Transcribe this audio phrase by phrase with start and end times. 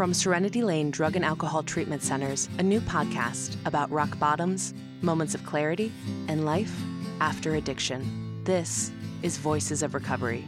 [0.00, 4.72] From Serenity Lane Drug and Alcohol Treatment Centers, a new podcast about rock bottoms,
[5.02, 5.92] moments of clarity,
[6.26, 6.74] and life
[7.20, 8.40] after addiction.
[8.44, 8.92] This
[9.22, 10.46] is Voices of Recovery.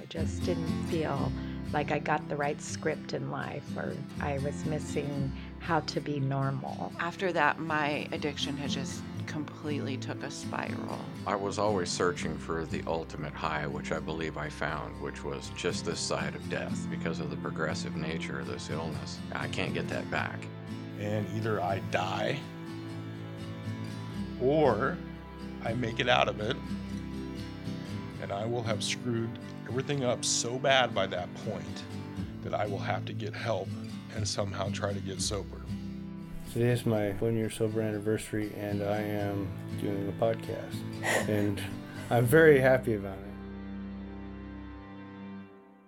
[0.00, 1.30] I just didn't feel
[1.74, 6.18] like I got the right script in life or I was missing how to be
[6.18, 6.94] normal.
[6.98, 9.02] After that, my addiction had just
[9.34, 10.96] completely took a spiral.
[11.26, 15.50] I was always searching for the ultimate high, which I believe I found, which was
[15.56, 19.18] just this side of death because of the progressive nature of this illness.
[19.32, 20.38] I can't get that back.
[21.00, 22.38] And either I die
[24.40, 24.96] or
[25.64, 26.56] I make it out of it,
[28.22, 29.30] and I will have screwed
[29.68, 31.82] everything up so bad by that point
[32.44, 33.68] that I will have to get help
[34.14, 35.62] and somehow try to get sober.
[36.54, 39.48] Today is my one year sober anniversary, and I am
[39.80, 40.76] doing a podcast.
[41.28, 41.60] And
[42.10, 43.34] I'm very happy about it.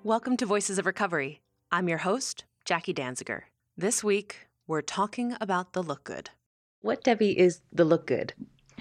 [0.03, 1.41] Welcome to Voices of Recovery.
[1.71, 3.43] I'm your host, Jackie Danziger.
[3.77, 6.31] This week, we're talking about the look good.
[6.81, 8.33] What, Debbie, is the look good?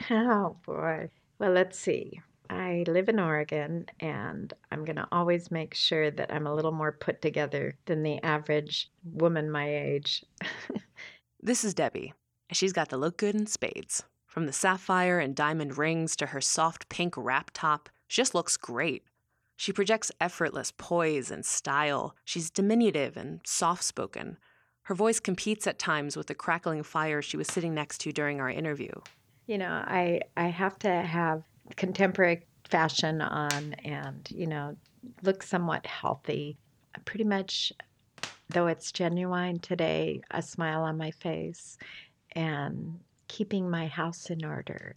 [0.10, 1.12] Oh boy.
[1.38, 2.20] Well, let's see.
[2.50, 6.72] I live in Oregon and I'm going to always make sure that I'm a little
[6.72, 10.26] more put together than the average woman my age.
[11.46, 12.12] This is Debbie.
[12.50, 14.04] And she's got the look good in spades.
[14.26, 18.58] From the sapphire and diamond rings to her soft pink wrap top, she just looks
[18.58, 19.04] great.
[19.56, 22.16] She projects effortless poise and style.
[22.26, 24.40] She's diminutive and soft spoken.
[24.86, 28.42] Her voice competes at times with the crackling fire she was sitting next to during
[28.42, 28.94] our interview.
[29.46, 31.44] You know, I I have to have
[31.76, 34.78] contemporary fashion on and, you know,
[35.22, 36.58] look somewhat healthy.
[37.06, 37.72] Pretty much
[38.50, 41.78] though it's genuine today, a smile on my face
[42.34, 44.96] and keeping my house in order,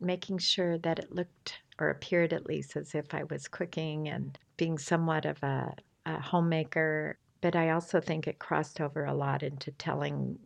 [0.00, 4.38] making sure that it looked or appeared at least as if I was cooking and
[4.56, 5.74] being somewhat of a,
[6.06, 7.18] a homemaker.
[7.40, 10.38] But I also think it crossed over a lot into telling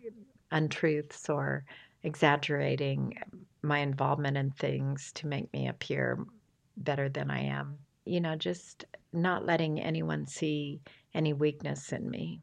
[0.50, 1.64] untruths or
[2.02, 3.18] exaggerating
[3.62, 6.24] my involvement in things to make me appear
[6.76, 7.76] better than I am.
[8.04, 10.80] You know, just not letting anyone see
[11.14, 12.42] any weakness in me.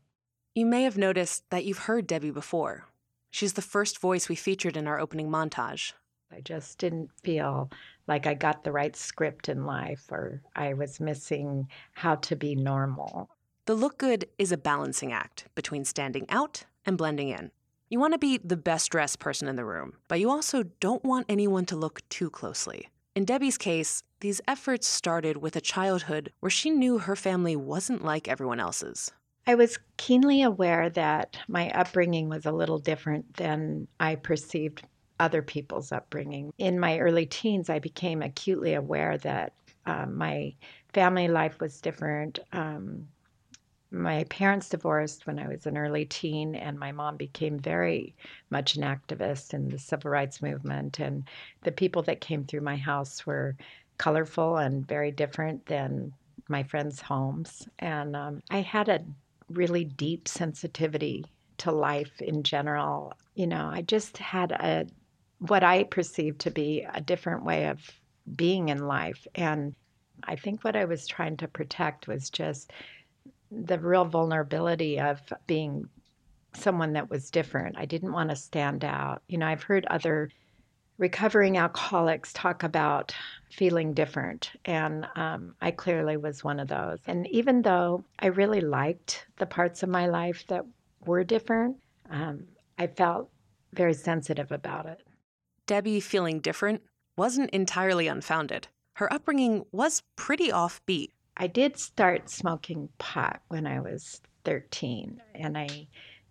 [0.53, 2.85] You may have noticed that you've heard Debbie before.
[3.29, 5.93] She's the first voice we featured in our opening montage.
[6.31, 7.69] I just didn't feel
[8.07, 12.55] like I got the right script in life or I was missing how to be
[12.55, 13.29] normal.
[13.65, 17.51] The look good is a balancing act between standing out and blending in.
[17.89, 21.03] You want to be the best dressed person in the room, but you also don't
[21.03, 22.89] want anyone to look too closely.
[23.15, 28.03] In Debbie's case, these efforts started with a childhood where she knew her family wasn't
[28.03, 29.09] like everyone else's.
[29.47, 34.83] I was keenly aware that my upbringing was a little different than I perceived
[35.19, 36.51] other people's upbringing.
[36.57, 39.53] In my early teens, I became acutely aware that
[39.85, 40.53] um, my
[40.93, 42.39] family life was different.
[42.51, 43.07] Um,
[43.95, 48.15] my parents divorced when I was an early teen, and my mom became very
[48.49, 50.99] much an activist in the civil rights movement.
[50.99, 51.27] And
[51.63, 53.55] the people that came through my house were
[53.97, 56.13] colorful and very different than
[56.49, 57.67] my friends' homes.
[57.79, 59.03] And um, I had a
[59.49, 61.25] really deep sensitivity
[61.59, 63.13] to life in general.
[63.35, 64.85] You know, I just had a
[65.39, 67.79] what I perceived to be a different way of
[68.35, 69.27] being in life.
[69.35, 69.75] And
[70.23, 72.71] I think what I was trying to protect was just
[73.63, 75.87] the real vulnerability of being
[76.53, 77.77] someone that was different.
[77.77, 79.21] I didn't want to stand out.
[79.27, 80.29] You know, I've heard other
[80.97, 83.13] recovering alcoholics talk about
[83.49, 86.99] feeling different, and um, I clearly was one of those.
[87.07, 90.65] And even though I really liked the parts of my life that
[91.05, 91.77] were different,
[92.09, 92.45] um,
[92.77, 93.29] I felt
[93.73, 95.01] very sensitive about it.
[95.67, 96.81] Debbie feeling different
[97.17, 98.67] wasn't entirely unfounded.
[98.95, 101.09] Her upbringing was pretty offbeat.
[101.37, 105.87] I did start smoking pot when I was 13, and I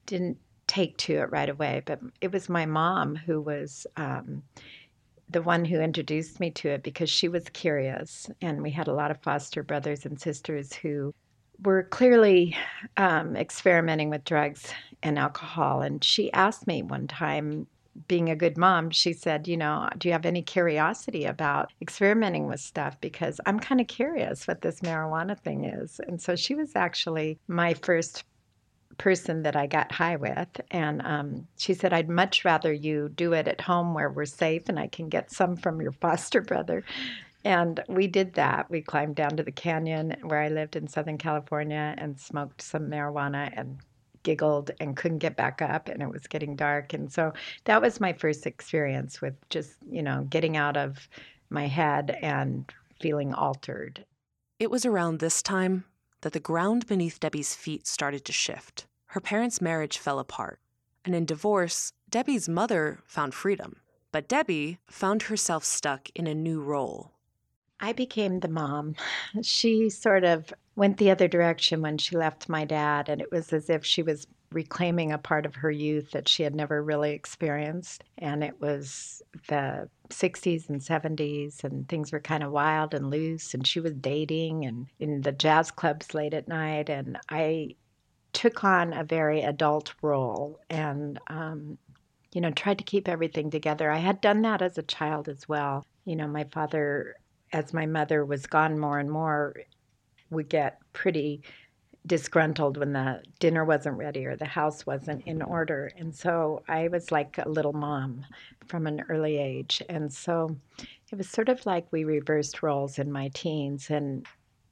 [0.07, 4.43] didn't take to it right away, but it was my mom who was um,
[5.29, 8.31] the one who introduced me to it because she was curious.
[8.41, 11.15] And we had a lot of foster brothers and sisters who
[11.62, 12.57] were clearly
[12.97, 14.73] um, experimenting with drugs
[15.03, 15.83] and alcohol.
[15.83, 17.67] And she asked me one time,
[18.08, 22.46] being a good mom, she said, You know, do you have any curiosity about experimenting
[22.46, 23.00] with stuff?
[23.00, 26.00] Because I'm kind of curious what this marijuana thing is.
[26.06, 28.25] And so she was actually my first
[28.99, 30.49] person that I got high with.
[30.70, 34.69] And um, she said, I'd much rather you do it at home where we're safe
[34.69, 36.85] and I can get some from your foster brother.
[37.44, 38.70] And we did that.
[38.70, 42.88] We climbed down to the canyon where I lived in Southern California and smoked some
[42.88, 43.79] marijuana and
[44.25, 46.93] giggled and couldn't get back up and it was getting dark.
[46.93, 47.32] And so
[47.65, 51.09] that was my first experience with just, you know, getting out of
[51.50, 54.05] my head and feeling altered.
[54.59, 55.85] It was around this time
[56.23, 58.87] that the ground beneath Debbie's feet started to shift.
[59.06, 60.59] Her parents' marriage fell apart.
[61.05, 63.76] And in divorce, Debbie's mother found freedom.
[64.11, 67.13] But Debbie found herself stuck in a new role.
[67.81, 68.94] I became the mom.
[69.43, 73.53] She sort of went the other direction when she left my dad, and it was
[73.53, 77.12] as if she was reclaiming a part of her youth that she had never really
[77.12, 78.05] experienced.
[78.19, 83.53] And it was the 60s and 70s, and things were kind of wild and loose.
[83.55, 86.88] And she was dating and in the jazz clubs late at night.
[86.88, 87.75] And I
[88.32, 91.79] took on a very adult role and, um,
[92.32, 93.91] you know, tried to keep everything together.
[93.91, 95.85] I had done that as a child as well.
[96.05, 97.17] You know, my father,
[97.55, 99.55] as my mother was gone more and more,
[100.31, 101.41] would get pretty
[102.06, 105.91] disgruntled when the dinner wasn't ready or the house wasn't in order.
[105.97, 108.27] And so I was like a little mom
[108.67, 109.83] from an early age.
[109.89, 110.55] And so
[111.11, 113.89] it was sort of like we reversed roles in my teens.
[113.89, 114.27] And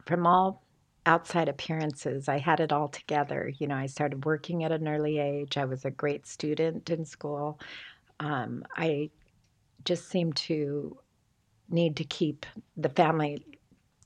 [0.04, 0.62] from all
[1.06, 3.50] outside appearances, I had it all together.
[3.58, 7.04] You know, I started working at an early age, I was a great student in
[7.04, 7.60] school.
[8.18, 9.10] Um, I
[9.84, 10.98] just seemed to
[11.72, 12.46] need to keep
[12.76, 13.44] the family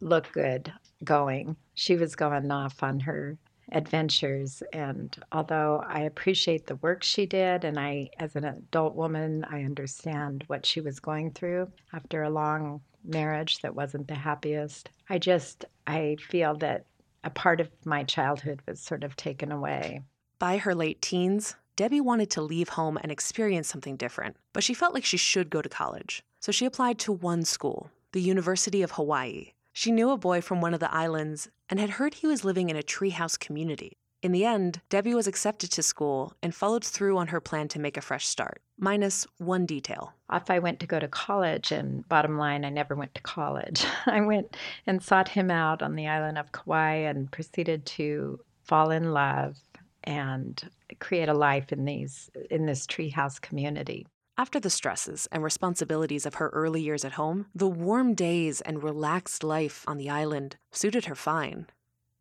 [0.00, 0.72] look good
[1.04, 1.56] going.
[1.74, 3.38] She was going off on her
[3.72, 9.44] adventures and although I appreciate the work she did and I as an adult woman
[9.50, 14.90] I understand what she was going through after a long marriage that wasn't the happiest.
[15.08, 16.86] I just I feel that
[17.24, 20.02] a part of my childhood was sort of taken away.
[20.38, 24.74] By her late teens, Debbie wanted to leave home and experience something different, but she
[24.74, 26.22] felt like she should go to college.
[26.46, 30.60] So she applied to one school, the University of Hawaii, she knew a boy from
[30.60, 33.96] one of the islands and had heard he was living in a treehouse community.
[34.22, 37.80] In the end, Debbie was accepted to school and followed through on her plan to
[37.80, 40.12] make a fresh start, minus one detail.
[40.30, 43.84] Off I went to go to college, and bottom line, I never went to college,
[44.06, 44.56] I went
[44.86, 49.56] and sought him out on the island of Kauai and proceeded to fall in love
[50.04, 50.70] and
[51.00, 54.06] create a life in these in this treehouse community.
[54.38, 58.82] After the stresses and responsibilities of her early years at home, the warm days and
[58.82, 61.68] relaxed life on the island suited her fine.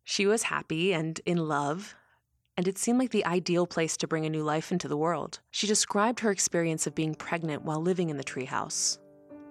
[0.02, 1.94] She was happy and in love,
[2.56, 5.40] and it seemed like the ideal place to bring a new life into the world.
[5.50, 8.96] She described her experience of being pregnant while living in the treehouse.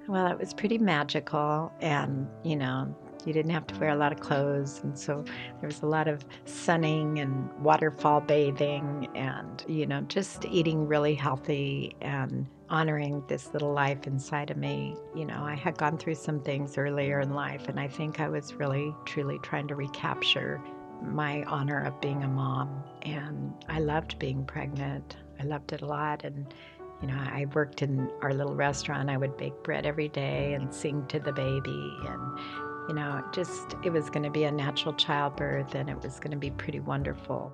[0.07, 2.95] Well, it was pretty magical, and you know,
[3.25, 4.81] you didn't have to wear a lot of clothes.
[4.83, 5.23] And so
[5.59, 11.15] there was a lot of sunning and waterfall bathing and, you know, just eating really
[11.15, 14.95] healthy and honoring this little life inside of me.
[15.15, 18.29] You know, I had gone through some things earlier in life, and I think I
[18.29, 20.61] was really, truly trying to recapture
[21.01, 22.83] my honor of being a mom.
[23.03, 26.23] And I loved being pregnant, I loved it a lot.
[26.23, 26.53] And
[27.01, 29.09] you know, I worked in our little restaurant.
[29.09, 31.97] I would bake bread every day and sing to the baby.
[32.07, 32.39] And,
[32.87, 36.31] you know, just it was going to be a natural childbirth and it was going
[36.31, 37.53] to be pretty wonderful.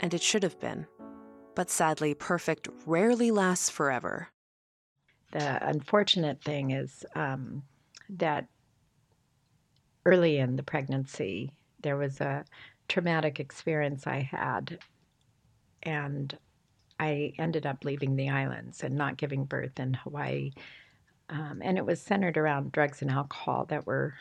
[0.00, 0.86] And it should have been.
[1.54, 4.28] But sadly, perfect rarely lasts forever.
[5.32, 7.62] The unfortunate thing is um,
[8.08, 8.46] that
[10.04, 11.52] early in the pregnancy,
[11.82, 12.44] there was a
[12.88, 14.78] traumatic experience I had,
[15.82, 16.36] and
[16.98, 20.52] I ended up leaving the islands and not giving birth in Hawaii
[21.30, 24.14] um, and it was centered around drugs and alcohol that were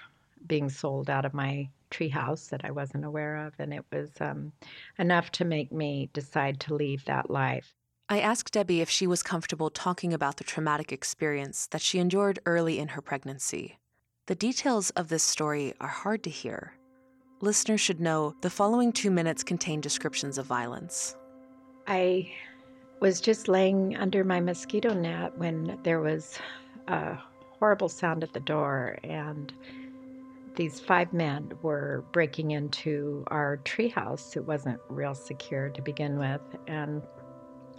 [0.46, 3.54] being sold out of my treehouse that I wasn't aware of.
[3.59, 4.52] And it was um,
[4.97, 7.73] enough to make me decide to leave that life.
[8.07, 12.40] I asked Debbie if she was comfortable talking about the traumatic experience that she endured
[12.45, 13.78] early in her pregnancy.
[14.25, 16.73] The details of this story are hard to hear.
[17.42, 21.16] Listeners should know the following two minutes contain descriptions of violence.
[21.87, 22.31] I
[22.99, 26.37] was just laying under my mosquito net when there was
[26.87, 27.18] a
[27.59, 29.54] horrible sound at the door, and
[30.59, 34.35] these five men were breaking into our treehouse.
[34.35, 37.01] It wasn't real secure to begin with, and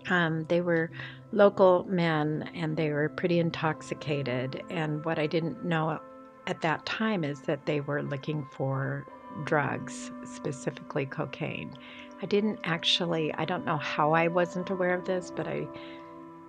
[0.08, 0.90] um, they were
[1.30, 4.62] local men, and they were pretty intoxicated.
[4.70, 6.00] And what I didn't know
[6.46, 9.06] at that time is that they were looking for
[9.44, 11.76] drugs, specifically cocaine.
[12.22, 15.68] I didn't actually, I don't know how I wasn't aware of this, but I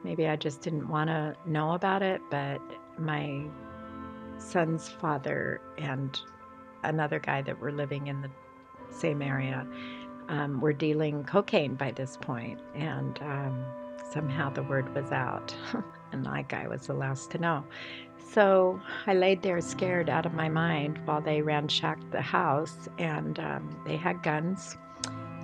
[0.03, 2.59] Maybe I just didn't want to know about it, but
[2.97, 3.43] my
[4.41, 6.19] son's father and
[6.83, 8.29] another guy that were living in the
[8.89, 9.67] same area
[10.29, 13.65] um, were dealing cocaine by this point, and um,
[14.11, 15.55] somehow the word was out,
[16.11, 17.63] and my guy was the last to know.
[18.31, 23.39] So I laid there scared out of my mind while they ransacked the house, and
[23.39, 24.77] um, they had guns,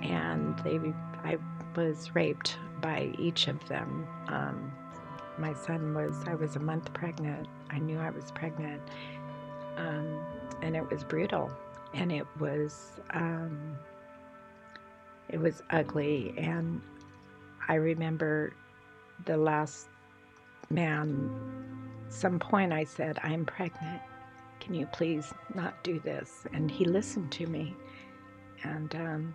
[0.02, 0.78] and they
[1.24, 1.36] I
[1.76, 4.06] was raped by each of them.
[4.28, 4.72] Um,
[5.38, 7.48] my son was, I was a month pregnant.
[7.70, 8.82] I knew I was pregnant.
[9.76, 10.20] Um,
[10.62, 11.50] and it was brutal.
[11.94, 13.78] and it was um,
[15.28, 16.34] it was ugly.
[16.38, 16.80] And
[17.68, 18.54] I remember
[19.26, 19.88] the last
[20.70, 21.30] man.
[22.08, 24.02] Some point I said, "I'm pregnant.
[24.60, 27.76] Can you please not do this?" And he listened to me,
[28.64, 28.94] and.
[28.94, 29.34] Um,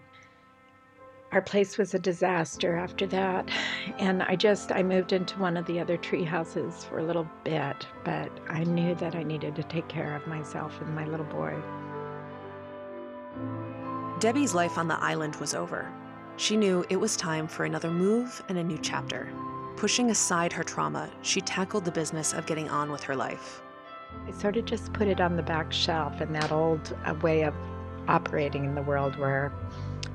[1.34, 3.50] our place was a disaster after that
[3.98, 7.28] and i just i moved into one of the other tree houses for a little
[7.44, 11.26] bit but i knew that i needed to take care of myself and my little
[11.26, 11.54] boy.
[14.20, 15.92] Debbie's life on the island was over.
[16.38, 19.30] She knew it was time for another move and a new chapter.
[19.76, 23.62] Pushing aside her trauma she tackled the business of getting on with her life.
[24.28, 27.42] I sort of just put it on the back shelf in that old uh, way
[27.42, 27.54] of
[28.08, 29.52] operating in the world where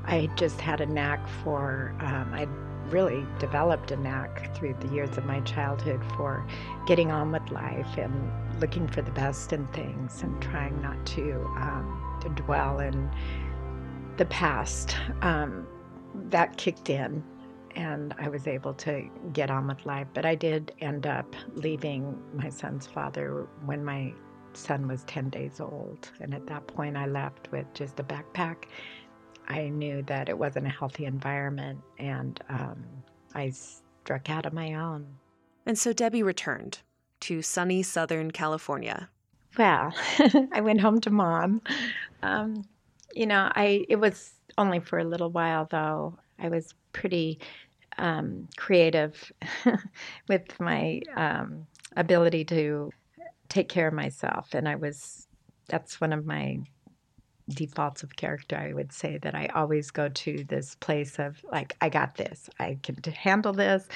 [0.04, 2.46] I just had a knack for, um, I
[2.90, 6.46] really developed a knack through the years of my childhood for
[6.86, 11.32] getting on with life and looking for the best in things and trying not to,
[11.58, 13.10] um, to dwell in
[14.16, 14.96] the past.
[15.22, 15.66] Um,
[16.30, 17.22] that kicked in
[17.76, 20.08] and I was able to get on with life.
[20.14, 24.12] But I did end up leaving my son's father when my
[24.54, 26.10] son was 10 days old.
[26.20, 28.64] And at that point, I left with just a backpack
[29.48, 32.84] I knew that it wasn't a healthy environment, and um,
[33.34, 35.06] I struck out on my own.
[35.64, 36.80] And so Debbie returned
[37.20, 39.08] to sunny Southern California.
[39.56, 39.94] Well,
[40.52, 41.62] I went home to mom.
[42.22, 42.64] Um,
[43.14, 46.18] you know, I it was only for a little while though.
[46.38, 47.40] I was pretty
[47.96, 49.32] um, creative
[50.28, 52.92] with my um, ability to
[53.48, 55.26] take care of myself, and I was.
[55.68, 56.60] That's one of my
[57.48, 61.76] defaults of character, I would say that I always go to this place of like,
[61.80, 63.86] I got this, I can handle this.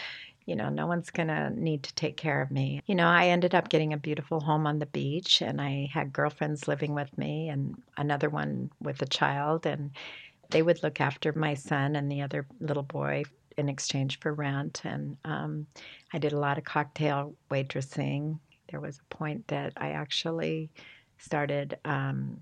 [0.44, 2.82] You know, no one's going to need to take care of me.
[2.86, 6.12] You know, I ended up getting a beautiful home on the beach, and I had
[6.12, 9.66] girlfriends living with me, and another one with a child.
[9.66, 9.92] And
[10.50, 13.22] they would look after my son and the other little boy
[13.56, 14.82] in exchange for rent.
[14.84, 15.68] And um,
[16.12, 18.40] I did a lot of cocktail waitressing.
[18.72, 20.70] There was a point that I actually
[21.18, 22.40] started um,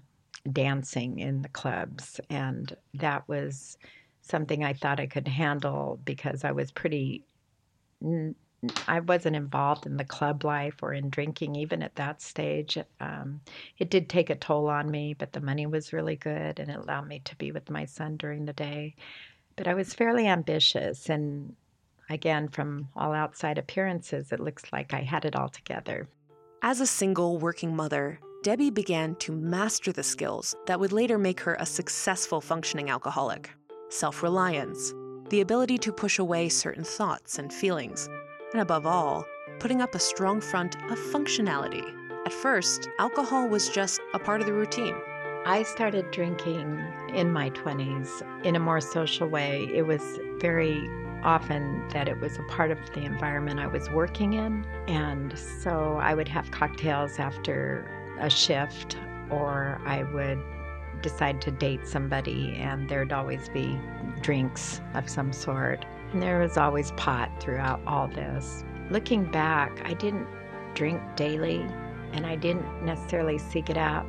[0.51, 2.21] dancing in the clubs.
[2.31, 3.77] And that was
[4.23, 7.25] something I thought I could handle because I was pretty.
[8.89, 12.79] I wasn't involved in the club life or in drinking even at that stage.
[13.01, 13.41] Um,
[13.79, 16.77] it did take a toll on me, but the money was really good and it
[16.77, 18.95] allowed me to be with my son during the day.
[19.57, 21.57] But I was fairly ambitious, and
[22.11, 26.09] again, from all outside appearances, it looks like I had it all together.
[26.63, 31.41] As a single working mother, Debbie began to master the skills that would later make
[31.41, 33.49] her a successful functioning alcoholic
[33.89, 34.93] self reliance,
[35.31, 38.11] the ability to push away certain thoughts and feelings,
[38.53, 39.25] and above all,
[39.59, 41.83] putting up a strong front of functionality.
[42.27, 44.97] At first, alcohol was just a part of the routine.
[45.47, 46.79] I started drinking
[47.15, 49.71] in my 20s in a more social way.
[49.73, 50.03] It was
[50.39, 50.87] very
[51.23, 54.65] often that it was a part of the environment I was working in.
[54.89, 58.97] And so I would have cocktails after a shift
[59.31, 60.39] or I would
[61.03, 63.79] decide to date somebody and there'd always be
[64.21, 65.85] drinks of some sort.
[66.13, 68.65] And there was always pot throughout all this.
[68.91, 70.27] Looking back, I didn't
[70.75, 71.61] drink daily
[72.13, 74.07] and I didn't necessarily seek it out.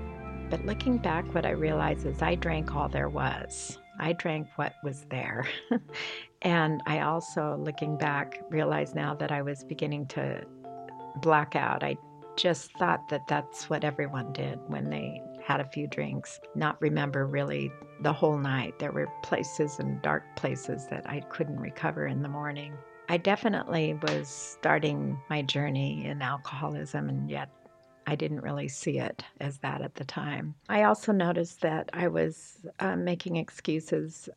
[0.49, 3.77] But looking back, what I realized is I drank all there was.
[4.01, 5.47] I drank what was there.
[6.41, 10.43] and I also, looking back, realize now that I was beginning to
[11.17, 11.83] black out.
[11.83, 11.97] I
[12.35, 17.27] just thought that that's what everyone did when they had a few drinks, not remember
[17.27, 18.79] really the whole night.
[18.79, 22.73] There were places and dark places that I couldn't recover in the morning.
[23.07, 27.49] I definitely was starting my journey in alcoholism, and yet
[28.07, 30.55] I didn't really see it as that at the time.
[30.69, 34.27] I also noticed that I was uh, making excuses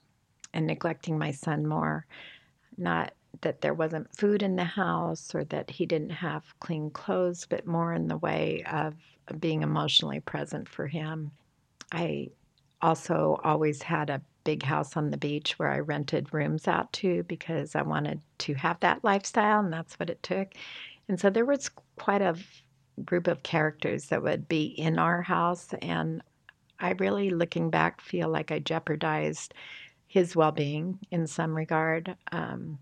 [0.52, 2.06] and neglecting my son more,
[2.76, 7.46] not that there wasn't food in the house or that he didn't have clean clothes,
[7.48, 8.94] but more in the way of
[9.40, 11.32] being emotionally present for him.
[11.90, 12.28] I
[12.80, 17.22] also always had a big house on the beach where I rented rooms out to
[17.24, 20.52] because I wanted to have that lifestyle, and that's what it took.
[21.08, 22.36] And so there was quite a
[23.04, 26.22] group of characters that would be in our house, and
[26.78, 29.54] I really, looking back, feel like I jeopardized
[30.06, 32.16] his well being in some regard.
[32.30, 32.78] Um,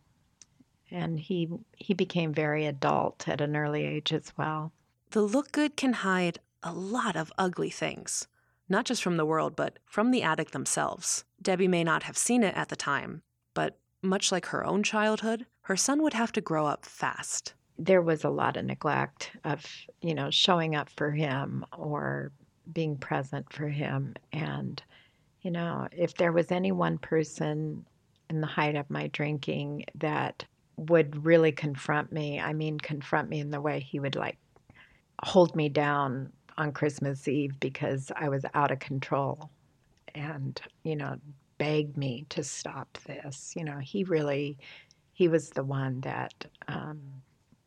[0.90, 4.73] and he he became very adult at an early age as well.
[5.11, 8.28] The look good can hide a lot of ugly things,
[8.69, 11.25] not just from the world, but from the addict themselves.
[11.40, 13.23] Debbie may not have seen it at the time,
[13.54, 17.54] but much like her own childhood, her son would have to grow up fast.
[17.79, 19.64] There was a lot of neglect of,
[20.00, 22.33] you know, showing up for him or
[22.73, 24.14] being present for him.
[24.33, 24.83] And,
[25.43, 27.85] you know, if there was any one person
[28.31, 30.45] in the height of my drinking that
[30.76, 34.38] would really confront me, I mean, confront me in the way he would like
[35.25, 39.50] hold me down on Christmas Eve because I was out of control
[40.14, 41.17] and, you know,
[41.59, 43.55] beg me to stop this.
[43.57, 44.59] You know, he really,
[45.12, 47.22] he was the one that um,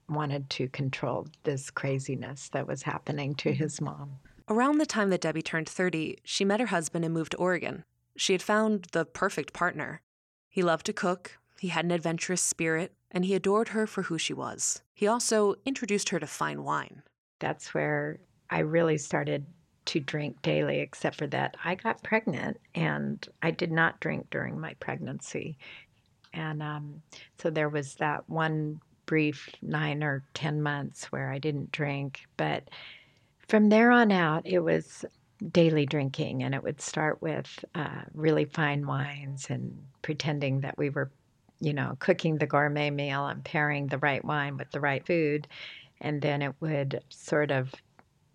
[0.10, 4.18] wanted to control this craziness that was happening to his mom.
[4.48, 7.84] Around the time that Debbie turned 30, she met her husband and moved to Oregon.
[8.16, 10.02] She had found the perfect partner.
[10.50, 14.18] He loved to cook, he had an adventurous spirit, and he adored her for who
[14.18, 14.82] she was.
[14.94, 17.02] He also introduced her to fine wine.
[17.40, 18.20] That's where
[18.50, 19.46] I really started
[19.86, 24.60] to drink daily, except for that I got pregnant and I did not drink during
[24.60, 25.58] my pregnancy.
[26.34, 27.02] And um,
[27.38, 32.22] so there was that one brief nine or 10 months where I didn't drink.
[32.38, 32.70] But
[33.48, 35.06] from there on out, it was
[35.52, 40.90] daily drinking, and it would start with uh, really fine wines and pretending that we
[40.90, 41.12] were,
[41.60, 45.48] you know, cooking the gourmet meal and pairing the right wine with the right food.
[46.02, 47.74] And then it would sort of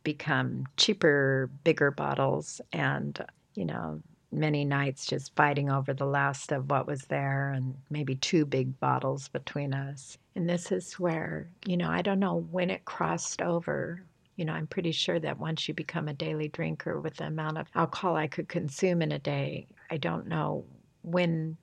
[0.03, 3.19] become cheaper, bigger bottles, and,
[3.55, 8.15] you know, many nights just fighting over the last of what was there and maybe
[8.15, 10.19] two big bottles between us.
[10.37, 14.03] And this is where, you know, I don't know when it crossed over.
[14.37, 17.59] You know, I'm pretty sure that once you become a daily drinker with the amount
[17.59, 20.65] of alcohol I could consume in a day, I don't know
[21.03, 21.57] when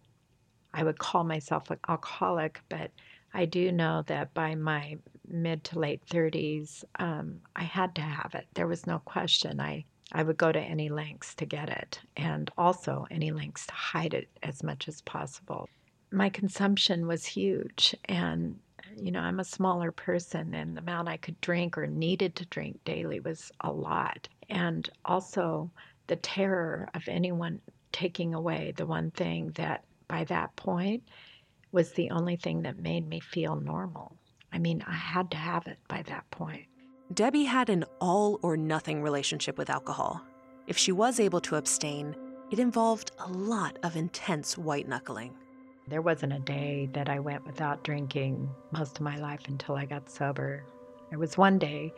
[0.74, 2.92] I would call myself an alcoholic, but
[3.34, 4.98] I do know that by my
[5.28, 8.48] mid to late 30s, um, I had to have it.
[8.54, 9.60] There was no question.
[9.60, 13.74] I I would go to any lengths to get it and also any lengths to
[13.74, 15.68] hide it as much as possible.
[16.12, 18.60] My consumption was huge and
[18.96, 22.46] you know, I'm a smaller person and the amount I could drink or needed to
[22.46, 24.28] drink daily was a lot.
[24.50, 25.70] And also
[26.08, 27.62] the terror of anyone
[27.92, 31.04] taking away the one thing that by that point
[31.72, 34.16] was the only thing that made me feel normal.
[34.52, 36.66] I mean, I had to have it by that point.
[37.14, 40.22] Debbie had an all or nothing relationship with alcohol.
[40.68, 42.14] If she was able to abstain,
[42.52, 45.34] it involved a lot of intense white knuckling.
[45.88, 49.86] There wasn't a day that I went without drinking most of my life until I
[49.86, 50.66] got sober.
[51.10, 51.94] There was one day,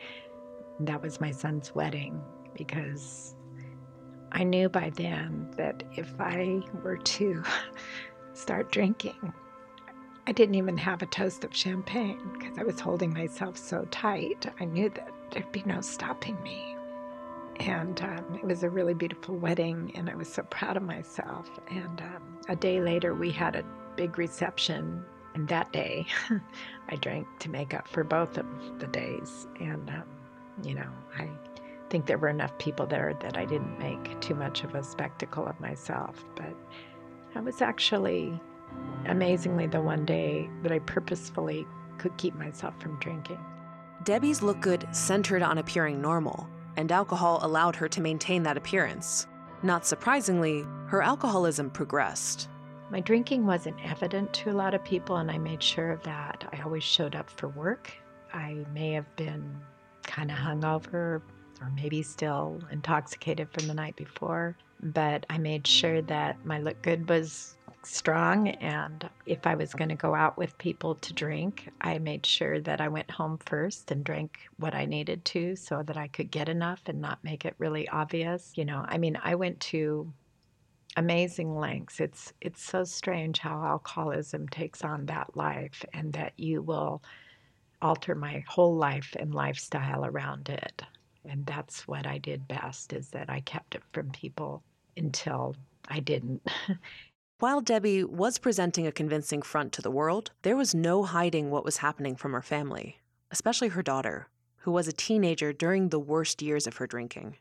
[0.81, 2.21] that was my son's wedding,
[2.55, 3.35] because
[4.31, 7.43] I knew by then that if I were to
[8.33, 9.33] start drinking,
[10.27, 14.45] I didn't even have a toast of champagne because I was holding myself so tight.
[14.59, 16.75] I knew that there'd be no stopping me.
[17.59, 21.49] And um, it was a really beautiful wedding, and I was so proud of myself.
[21.69, 25.03] And um, a day later, we had a big reception.
[25.33, 26.05] And that day,
[26.89, 28.45] I drank to make up for both of
[28.79, 29.47] the days.
[29.59, 30.03] And, um,
[30.63, 31.27] you know, I
[31.89, 35.45] think there were enough people there that I didn't make too much of a spectacle
[35.45, 36.23] of myself.
[36.35, 36.55] But
[37.35, 38.39] I was actually
[39.05, 43.39] amazingly the one day that I purposefully could keep myself from drinking.
[44.03, 49.27] Debbie's look good centered on appearing normal, and alcohol allowed her to maintain that appearance.
[49.61, 52.47] Not surprisingly, her alcoholism progressed.
[52.89, 56.45] My drinking wasn't evident to a lot of people, and I made sure of that.
[56.53, 57.91] I always showed up for work.
[58.33, 59.59] I may have been
[60.03, 61.21] kind of hungover
[61.61, 66.81] or maybe still intoxicated from the night before, but I made sure that my look
[66.81, 68.49] good was strong.
[68.49, 72.59] And if I was going to go out with people to drink, I made sure
[72.61, 76.31] that I went home first and drank what I needed to so that I could
[76.31, 78.53] get enough and not make it really obvious.
[78.55, 80.11] You know, I mean, I went to
[80.97, 81.99] amazing lengths.
[81.99, 87.01] It's it's so strange how alcoholism takes on that life and that you will
[87.81, 90.81] alter my whole life and lifestyle around it.
[91.25, 94.63] And that's what I did best is that I kept it from people
[94.97, 95.55] until
[95.87, 96.41] I didn't.
[97.39, 101.63] While Debbie was presenting a convincing front to the world, there was no hiding what
[101.63, 102.99] was happening from her family,
[103.31, 107.37] especially her daughter, who was a teenager during the worst years of her drinking.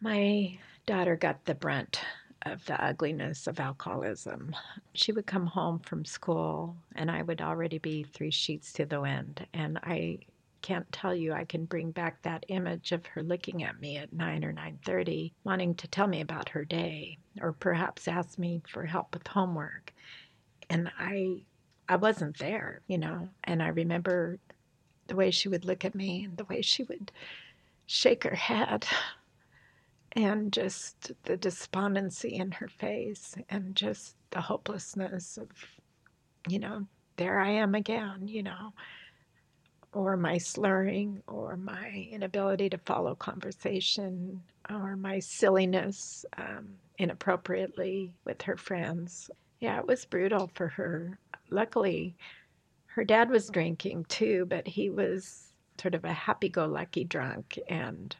[0.00, 2.00] My daughter got the brunt
[2.42, 4.54] of the ugliness of alcoholism.
[4.92, 9.00] She would come home from school and I would already be three sheets to the
[9.00, 9.48] wind.
[9.52, 10.20] And I
[10.64, 14.14] can't tell you I can bring back that image of her looking at me at
[14.14, 18.86] 9 or 9:30 wanting to tell me about her day or perhaps ask me for
[18.86, 19.92] help with homework.
[20.70, 21.44] And I
[21.86, 23.28] I wasn't there, you know.
[23.44, 24.38] And I remember
[25.08, 27.12] the way she would look at me and the way she would
[27.84, 28.86] shake her head
[30.12, 35.50] and just the despondency in her face and just the hopelessness of
[36.48, 38.72] you know there I am again, you know
[39.94, 48.42] or my slurring or my inability to follow conversation or my silliness um, inappropriately with
[48.42, 49.30] her friends.
[49.60, 51.18] Yeah, it was brutal for her.
[51.50, 52.16] Luckily,
[52.86, 57.58] her dad was drinking too, but he was sort of a happy go lucky drunk,
[57.68, 58.14] and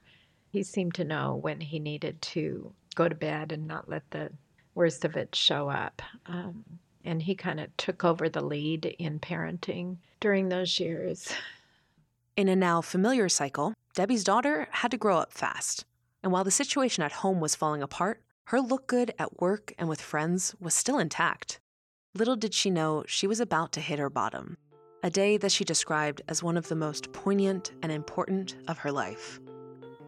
[0.51, 4.31] he seemed to know when he needed to go to bed and not let the
[4.75, 6.03] worst of it show up.
[6.27, 6.65] Um,
[7.05, 11.33] and he kind of took over the lead in parenting during those years.
[12.37, 15.85] In a now familiar cycle, Debbie's daughter had to grow up fast.
[16.21, 19.89] And while the situation at home was falling apart, her look good at work and
[19.89, 21.61] with friends was still intact.
[22.13, 24.57] Little did she know she was about to hit her bottom,
[25.05, 28.91] a day that she described as one of the most poignant and important of her
[28.91, 29.39] life.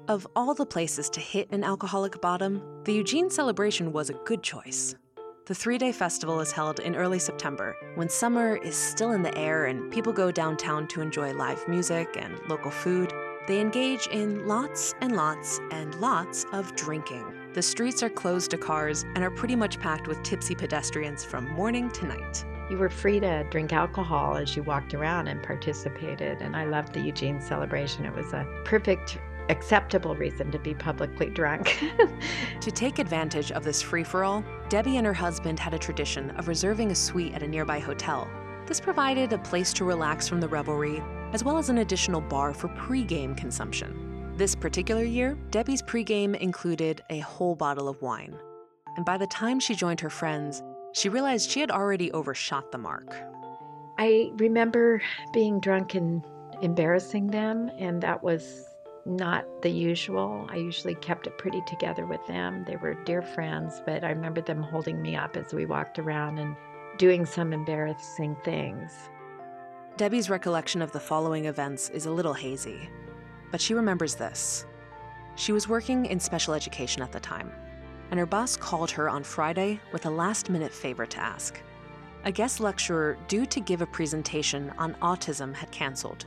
[0.09, 4.43] Of all the places to hit an alcoholic bottom, the Eugene celebration was a good
[4.43, 4.97] choice.
[5.47, 9.39] The three day festival is held in early September, when summer is still in the
[9.39, 13.13] air and people go downtown to enjoy live music and local food.
[13.47, 17.53] They engage in lots and lots and lots of drinking.
[17.53, 21.49] The streets are closed to cars and are pretty much packed with tipsy pedestrians from
[21.51, 22.45] morning to night.
[22.69, 26.93] You were free to drink alcohol as you walked around and participated, and I loved
[26.93, 28.05] the Eugene celebration.
[28.05, 31.79] It was a perfect acceptable reason to be publicly drunk.
[32.61, 36.31] to take advantage of this free for all, Debbie and her husband had a tradition
[36.33, 38.29] of reserving a suite at a nearby hotel.
[38.67, 42.53] This provided a place to relax from the revelry, as well as an additional bar
[42.53, 44.35] for pre-game consumption.
[44.37, 48.37] This particular year, Debbie's pre-game included a whole bottle of wine.
[48.97, 52.79] And by the time she joined her friends, she realized she had already overshot the
[52.79, 53.15] mark.
[53.99, 55.01] I remember
[55.33, 56.25] being drunk and
[56.61, 58.65] embarrassing them, and that was
[59.07, 60.47] not the usual.
[60.51, 62.65] I usually kept it pretty together with them.
[62.67, 66.39] They were dear friends, but I remember them holding me up as we walked around
[66.39, 66.57] and
[66.99, 68.93] doing some embarrassing things.
[69.97, 72.91] Debbie's recollection of the following events is a little hazy,
[73.51, 74.67] but she remembers this.
[75.37, 77.53] She was working in special education at the time,
[78.11, 81.63] and her boss called her on Friday with a last minute favor to ask.
[82.25, 86.27] A guest lecturer due to give a presentation on autism had canceled,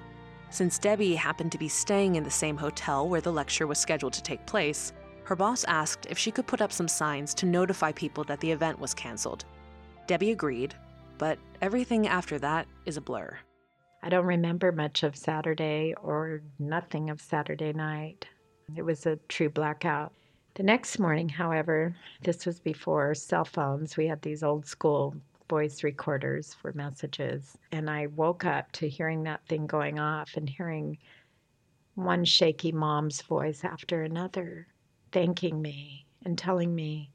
[0.50, 4.14] since Debbie happened to be staying in the same hotel where the lecture was scheduled
[4.14, 7.92] to take place, her boss asked if she could put up some signs to notify
[7.92, 9.46] people that the event was canceled.
[10.08, 10.74] Debbie agreed,
[11.20, 13.38] but everything after that is a blur.
[14.02, 18.26] I don't remember much of Saturday or nothing of Saturday night.
[18.76, 20.14] It was a true blackout.
[20.56, 23.98] The next morning, however, this was before cell phones.
[23.98, 25.16] We had these old school
[25.50, 27.58] voice recorders for messages.
[27.72, 30.98] And I woke up to hearing that thing going off and hearing
[31.96, 34.68] one shaky mom's voice after another
[35.12, 37.12] thanking me and telling me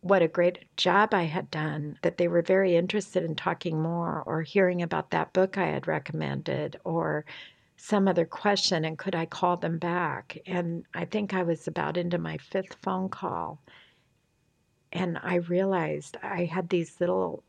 [0.00, 4.22] what a great job I had done, that they were very interested in talking more
[4.24, 7.24] or hearing about that book I had recommended or
[7.76, 10.38] some other question and could I call them back.
[10.46, 13.60] And I think I was about into my fifth phone call.
[14.92, 17.42] And I realized I had these little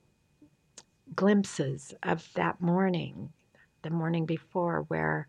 [1.15, 3.32] glimpses of that morning,
[3.82, 5.28] the morning before, where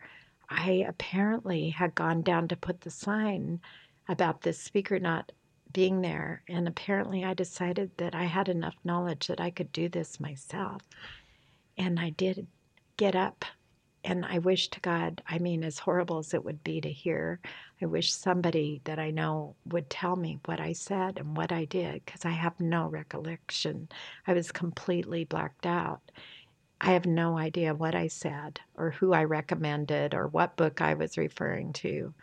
[0.49, 3.61] I apparently had gone down to put the sign
[4.09, 5.33] about this speaker not
[5.73, 6.43] being there.
[6.49, 10.83] And apparently, I decided that I had enough knowledge that I could do this myself.
[11.79, 12.47] And I did
[12.97, 13.45] get up.
[14.03, 17.38] And I wish to God, I mean, as horrible as it would be to hear,
[17.83, 21.64] I wish somebody that I know would tell me what I said and what I
[21.64, 23.88] did because I have no recollection.
[24.27, 26.01] I was completely blacked out.
[26.81, 30.95] I have no idea what I said or who I recommended or what book I
[30.95, 32.14] was referring to.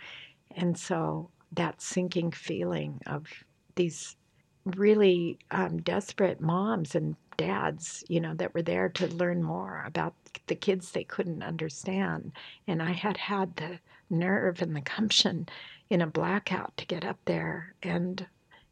[0.55, 3.27] And so that sinking feeling of
[3.75, 4.15] these
[4.65, 10.13] really um, desperate moms and dads, you know, that were there to learn more about
[10.47, 12.31] the kids they couldn't understand.
[12.67, 15.47] And I had had the nerve and the gumption
[15.89, 18.25] in a blackout to get up there and,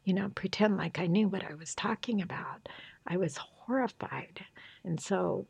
[0.03, 2.67] you know, pretend like I knew what I was talking about.
[3.07, 4.43] I was horrified.
[4.83, 5.47] And so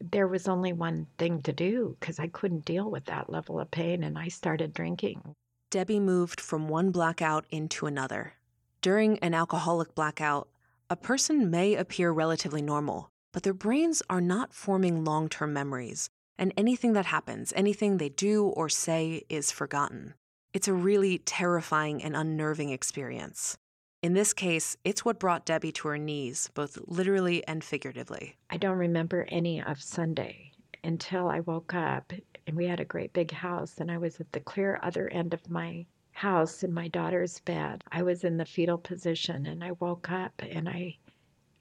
[0.00, 3.70] there was only one thing to do because I couldn't deal with that level of
[3.70, 5.34] pain, and I started drinking.
[5.70, 8.34] Debbie moved from one blackout into another.
[8.80, 10.48] During an alcoholic blackout,
[10.88, 16.08] a person may appear relatively normal, but their brains are not forming long term memories,
[16.40, 20.14] and anything that happens, anything they do or say, is forgotten.
[20.54, 23.58] It's a really terrifying and unnerving experience.
[24.02, 28.36] In this case, it's what brought Debbie to her knees, both literally and figuratively.
[28.48, 32.12] I don't remember any of Sunday until I woke up
[32.46, 35.34] and we had a great big house, and I was at the clear other end
[35.34, 37.84] of my house in my daughter's bed.
[37.92, 40.96] I was in the fetal position and I woke up and I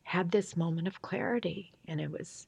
[0.03, 1.73] had this moment of clarity.
[1.87, 2.47] And it was,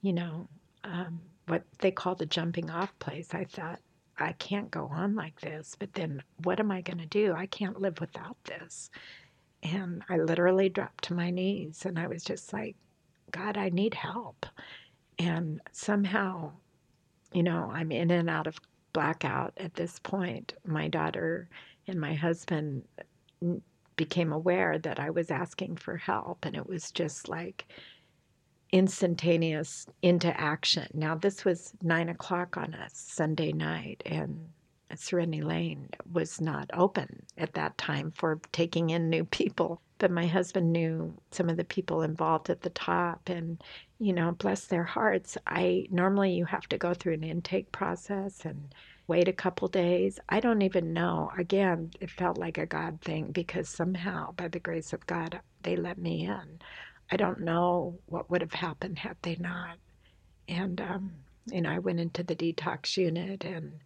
[0.00, 0.48] you know,
[0.84, 3.34] um, what they call the jumping off place.
[3.34, 3.80] I thought,
[4.18, 5.76] I can't go on like this.
[5.78, 7.34] But then what am I going to do?
[7.34, 8.90] I can't live without this.
[9.62, 12.76] And I literally dropped to my knees and I was just like,
[13.30, 14.46] God, I need help.
[15.18, 16.52] And somehow,
[17.32, 18.58] you know, I'm in and out of
[18.92, 20.54] blackout at this point.
[20.66, 21.48] My daughter
[21.86, 22.84] and my husband
[23.42, 23.60] mm,
[23.96, 27.66] became aware that I was asking for help, and it was just like
[28.72, 30.88] instantaneous into action.
[30.94, 34.48] Now, this was nine o'clock on a Sunday night, and
[34.94, 39.80] Serenity Lane was not open at that time for taking in new people.
[39.98, 43.62] But my husband knew some of the people involved at the top, and
[43.98, 45.38] you know, bless their hearts.
[45.46, 48.74] I normally you have to go through an intake process and
[49.06, 50.18] wait a couple days.
[50.28, 51.30] I don't even know.
[51.38, 55.76] Again, it felt like a God thing because somehow, by the grace of God, they
[55.76, 56.58] let me in.
[57.12, 59.76] I don't know what would have happened had they not.
[60.48, 61.12] And, um,
[61.44, 63.80] you know, I went into the detox unit, and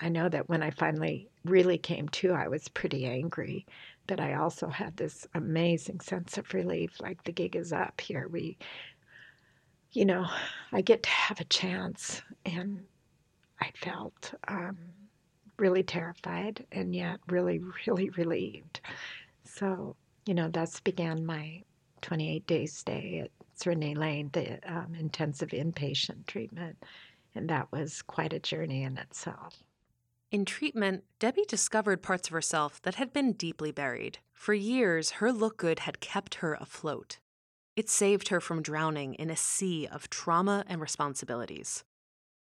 [0.00, 3.66] I know that when I finally really came to, I was pretty angry.
[4.06, 8.28] But I also had this amazing sense of relief like the gig is up here.
[8.28, 8.56] We,
[9.92, 10.26] you know,
[10.72, 12.22] I get to have a chance.
[12.46, 12.84] And
[13.60, 14.78] I felt um,
[15.58, 18.80] really terrified and yet really, really relieved.
[19.44, 21.62] So, you know, thus began my
[22.02, 26.76] 28 day stay at Serenity Lane, the um, intensive inpatient treatment.
[27.34, 29.62] And that was quite a journey in itself.
[30.30, 34.18] In treatment, Debbie discovered parts of herself that had been deeply buried.
[34.32, 37.18] For years, her look good had kept her afloat.
[37.76, 41.84] It saved her from drowning in a sea of trauma and responsibilities.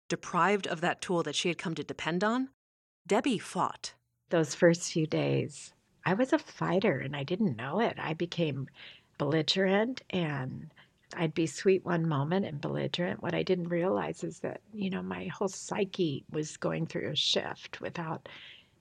[0.10, 2.50] Deprived of that tool that she had come to depend on,
[3.06, 3.94] Debbie fought.
[4.30, 5.74] Those first few days,
[6.06, 7.98] I was a fighter and I didn't know it.
[8.00, 8.70] I became
[9.18, 10.72] belligerent and
[11.16, 13.24] I'd be sweet one moment and belligerent.
[13.24, 17.16] What I didn't realize is that, you know, my whole psyche was going through a
[17.16, 18.28] shift without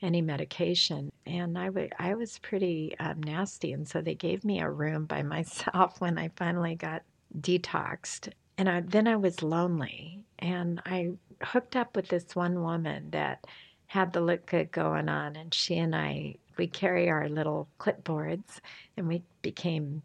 [0.03, 1.11] any medication.
[1.25, 3.73] And I, w- I was pretty um, nasty.
[3.73, 7.03] And so they gave me a room by myself when I finally got
[7.41, 11.11] detoxed and I, then I was lonely, and I
[11.43, 13.45] hooked up with this one woman that
[13.87, 18.61] had the look good going on, and she and I we carry our little clipboards,
[18.97, 20.03] and we became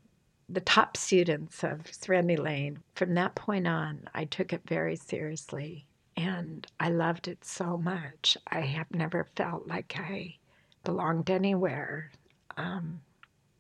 [0.54, 2.80] the top students of Serenity Lane.
[2.96, 5.86] From that point on, I took it very seriously,
[6.18, 8.38] and I loved it so much.
[8.48, 10.36] I have never felt like I
[10.84, 12.12] belonged anywhere
[12.58, 13.02] um,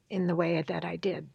[0.09, 1.27] in the way that I did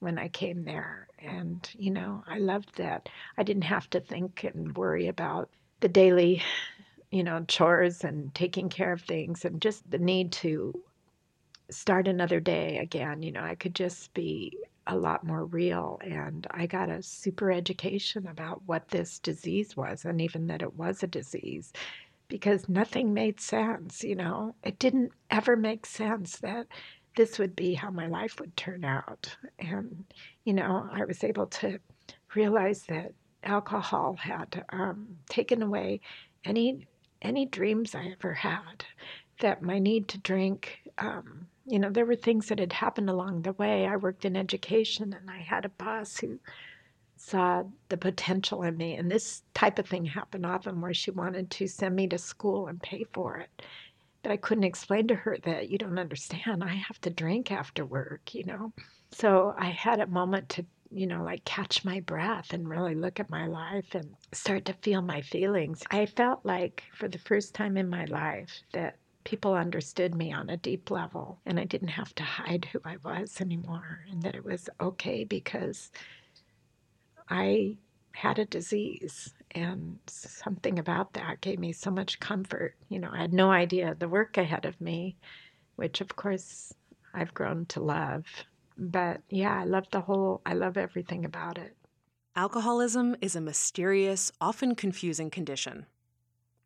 [0.00, 1.08] when I came there.
[1.18, 3.08] And, you know, I loved that.
[3.38, 5.48] I didn't have to think and worry about
[5.80, 6.42] the daily,
[7.10, 10.74] you know, chores and taking care of things and just the need to
[11.72, 13.22] start another day again.
[13.22, 15.98] You know, I could just be a lot more real.
[16.02, 20.74] And I got a super education about what this disease was and even that it
[20.74, 21.72] was a disease
[22.28, 24.54] because nothing made sense, you know.
[24.64, 26.66] It didn't ever make sense that
[27.16, 29.36] this would be how my life would turn out.
[29.58, 30.04] And,
[30.44, 31.78] you know, I was able to
[32.34, 33.12] realize that
[33.44, 36.00] alcohol had um, taken away
[36.44, 36.86] any
[37.20, 38.84] any dreams I ever had.
[39.40, 43.42] That my need to drink, um, you know, there were things that had happened along
[43.42, 43.86] the way.
[43.86, 46.38] I worked in education, and I had a boss who
[47.16, 48.94] saw the potential in me.
[48.94, 52.66] And this type of thing happened often, where she wanted to send me to school
[52.66, 53.62] and pay for it.
[54.22, 56.62] But I couldn't explain to her that you don't understand.
[56.62, 58.72] I have to drink after work, you know.
[59.12, 63.20] So I had a moment to, you know, like catch my breath and really look
[63.20, 65.82] at my life and start to feel my feelings.
[65.90, 70.50] I felt like for the first time in my life that people understood me on
[70.50, 74.34] a deep level and I didn't have to hide who I was anymore and that
[74.34, 75.90] it was okay because
[77.28, 77.76] I
[78.12, 82.74] had a disease and something about that gave me so much comfort.
[82.88, 85.16] You know, I had no idea the work ahead of me,
[85.76, 86.74] which of course
[87.14, 88.24] I've grown to love.
[88.76, 91.76] But yeah, I love the whole, I love everything about it.
[92.34, 95.86] Alcoholism is a mysterious, often confusing condition.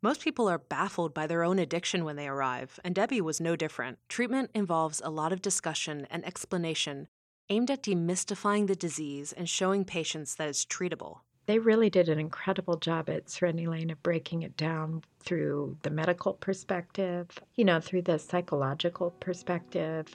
[0.06, 3.56] Most people are baffled by their own addiction when they arrive, and Debbie was no
[3.56, 3.98] different.
[4.08, 7.08] Treatment involves a lot of discussion and explanation
[7.48, 12.20] aimed at demystifying the disease and showing patients that it's treatable they really did an
[12.20, 17.80] incredible job at Serenity Lane of breaking it down through the medical perspective, you know,
[17.80, 20.06] through the psychological perspective.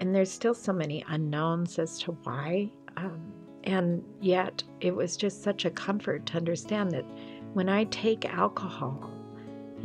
[0.00, 2.70] And there's still so many unknowns as to why.
[2.96, 3.20] Um,
[3.64, 7.06] and yet, it was just such a comfort to understand that
[7.54, 9.15] when I take alcohol,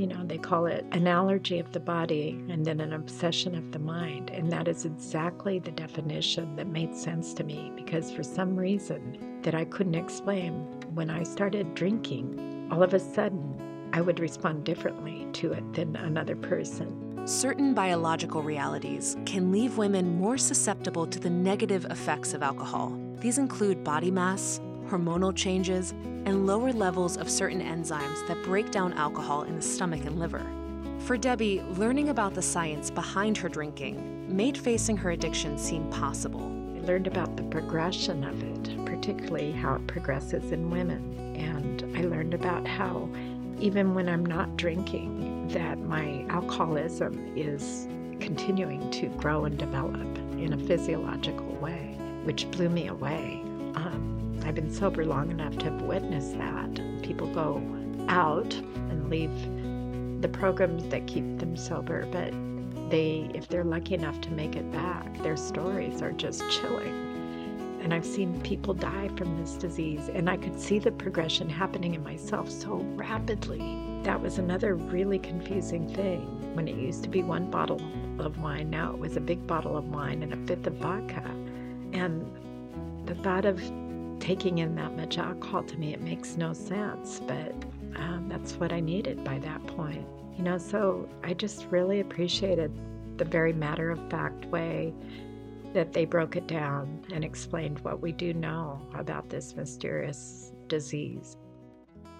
[0.02, 3.72] you know, they call it an allergy of the body and then an obsession of
[3.72, 4.32] the mind.
[4.32, 9.40] And that is exactly the definition that made sense to me because for some reason
[9.44, 10.54] that I couldn't explain,
[10.96, 15.96] when I started drinking, all of a sudden I would respond differently to it than
[15.96, 17.22] another person.
[17.28, 23.00] Certain biological realities can leave women more susceptible to the negative effects of alcohol.
[23.20, 24.60] These include body mass,
[24.92, 25.92] hormonal changes,
[26.26, 30.46] and lower levels of certain enzymes that break down alcohol in the stomach and liver.
[31.00, 36.44] For Debbie, learning about the science behind her drinking made facing her addiction seem possible.
[36.78, 41.36] I learned about the progression of it, particularly how it progresses in women.
[41.38, 43.10] And I learned about how,
[43.60, 47.88] even when I'm not drinking, that my alcoholism is
[48.20, 53.42] continuing to grow and develop in a physiological way, which blew me away.
[53.76, 54.11] Um,
[54.44, 56.82] I've been sober long enough to have witnessed that.
[57.04, 57.62] People go
[58.08, 59.32] out and leave
[60.22, 62.34] the programs that keep them sober, but
[62.90, 67.08] they, if they're lucky enough to make it back, their stories are just chilling.
[67.82, 71.96] And I've seen people die from this disease, and I could see the progression happening
[71.96, 73.60] in myself so rapidly.
[74.04, 76.22] That was another really confusing thing.
[76.56, 77.82] When it used to be one bottle
[78.20, 81.24] of wine, now it was a big bottle of wine and a fifth of vodka.
[81.94, 82.30] And
[83.06, 83.60] the thought of
[84.22, 87.54] taking in that much alcohol to me, it makes no sense, but
[87.96, 90.08] um, that's what I needed by that point.
[90.38, 92.72] You know, so I just really appreciated
[93.18, 94.94] the very matter of fact way
[95.74, 101.38] that they broke it down and explained what we do know about this mysterious disease.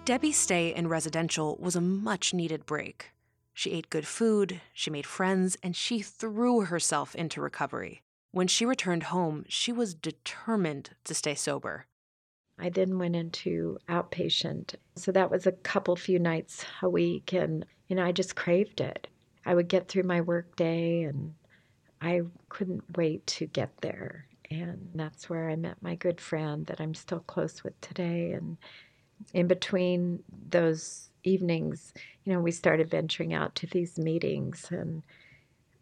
[0.06, 3.12] Debbie's stay in residential was a much needed break.
[3.54, 8.02] She ate good food, she made friends, and she threw herself into recovery.
[8.32, 11.86] When she returned home, she was determined to stay sober.
[12.62, 14.76] I then went into outpatient.
[14.96, 18.80] So that was a couple few nights a week and you know, I just craved
[18.80, 19.08] it.
[19.46, 21.34] I would get through my work day and
[22.02, 24.28] I couldn't wait to get there.
[24.50, 28.32] And that's where I met my good friend that I'm still close with today.
[28.32, 28.56] And
[29.34, 31.94] in between those evenings,
[32.24, 34.68] you know, we started venturing out to these meetings.
[34.72, 35.04] And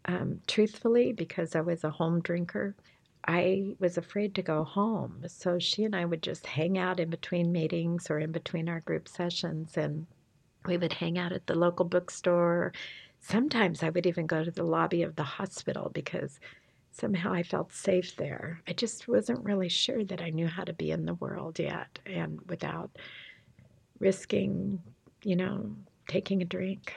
[0.06, 2.74] um, truthfully, because I was a home drinker,
[3.26, 5.24] I was afraid to go home.
[5.28, 8.80] So she and I would just hang out in between meetings or in between our
[8.80, 9.76] group sessions.
[9.76, 10.06] And
[10.66, 12.72] we would hang out at the local bookstore
[13.20, 16.40] Sometimes I would even go to the lobby of the hospital because
[16.90, 18.62] somehow I felt safe there.
[18.66, 21.98] I just wasn't really sure that I knew how to be in the world yet
[22.06, 22.90] and without
[23.98, 24.80] risking,
[25.22, 25.76] you know,
[26.08, 26.94] taking a drink.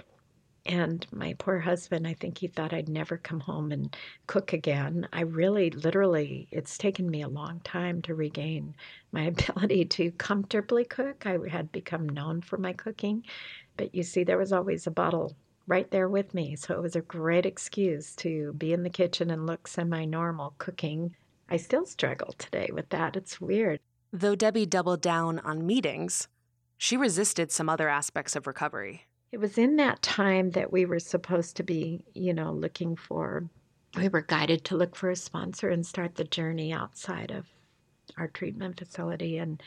[0.65, 3.95] And my poor husband, I think he thought I'd never come home and
[4.27, 5.07] cook again.
[5.11, 8.73] I really, literally, it's taken me a long time to regain
[9.11, 11.25] my ability to comfortably cook.
[11.25, 13.25] I had become known for my cooking.
[13.75, 15.35] But you see, there was always a bottle
[15.67, 16.55] right there with me.
[16.55, 20.53] So it was a great excuse to be in the kitchen and look semi normal
[20.59, 21.13] cooking.
[21.49, 23.17] I still struggle today with that.
[23.17, 23.79] It's weird.
[24.11, 26.27] Though Debbie doubled down on meetings,
[26.77, 29.07] she resisted some other aspects of recovery.
[29.33, 33.49] It was in that time that we were supposed to be, you know, looking for,
[33.97, 37.47] we were guided to look for a sponsor and start the journey outside of
[38.15, 39.39] our treatment facility.
[39.39, 39.59] And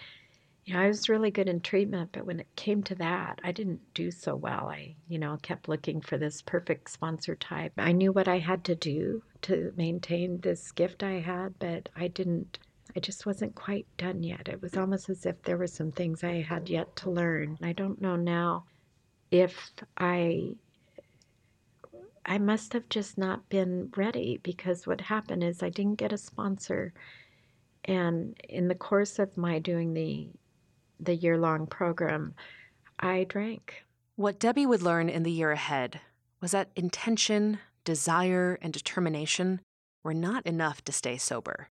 [0.66, 3.50] you know, I was really good in treatment, but when it came to that, I
[3.50, 4.68] didn't do so well.
[4.68, 7.72] I, you know, kept looking for this perfect sponsor type.
[7.76, 12.06] I knew what I had to do to maintain this gift I had, but I
[12.06, 12.60] didn't,
[12.94, 14.46] I just wasn't quite done yet.
[14.46, 17.58] It was almost as if there were some things I had yet to learn.
[17.64, 18.66] I don't know now
[19.40, 20.54] if I
[22.24, 26.18] I must have just not been ready because what happened is I didn't get a
[26.18, 26.92] sponsor.
[27.84, 30.28] And in the course of my doing the
[30.98, 32.34] the year long program,
[32.98, 33.84] I drank.
[34.16, 36.00] What Debbie would learn in the year ahead
[36.40, 39.60] was that intention, desire, and determination
[40.02, 41.68] were not enough to stay sober.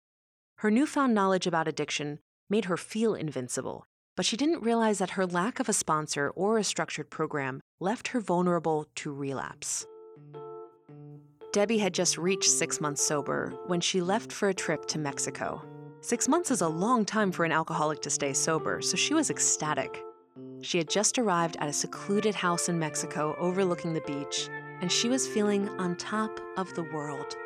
[0.58, 2.18] Her newfound knowledge about addiction
[2.50, 6.58] made her feel invincible, but she didn't realize that her lack of a sponsor or
[6.58, 9.86] a structured program left her vulnerable to relapse.
[11.52, 15.62] Debbie had just reached six months sober when she left for a trip to Mexico.
[16.00, 19.30] Six months is a long time for an alcoholic to stay sober, so she was
[19.30, 20.02] ecstatic.
[20.62, 24.48] She had just arrived at a secluded house in Mexico overlooking the beach,
[24.80, 27.36] and she was feeling on top of the world.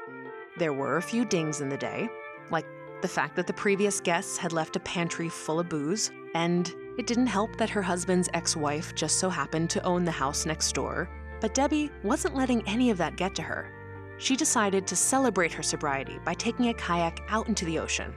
[0.56, 2.08] There were a few dings in the day,
[2.50, 2.66] like
[3.02, 7.06] the fact that the previous guests had left a pantry full of booze, and it
[7.06, 10.72] didn't help that her husband's ex wife just so happened to own the house next
[10.74, 11.08] door.
[11.40, 13.70] But Debbie wasn't letting any of that get to her.
[14.18, 18.12] She decided to celebrate her sobriety by taking a kayak out into the ocean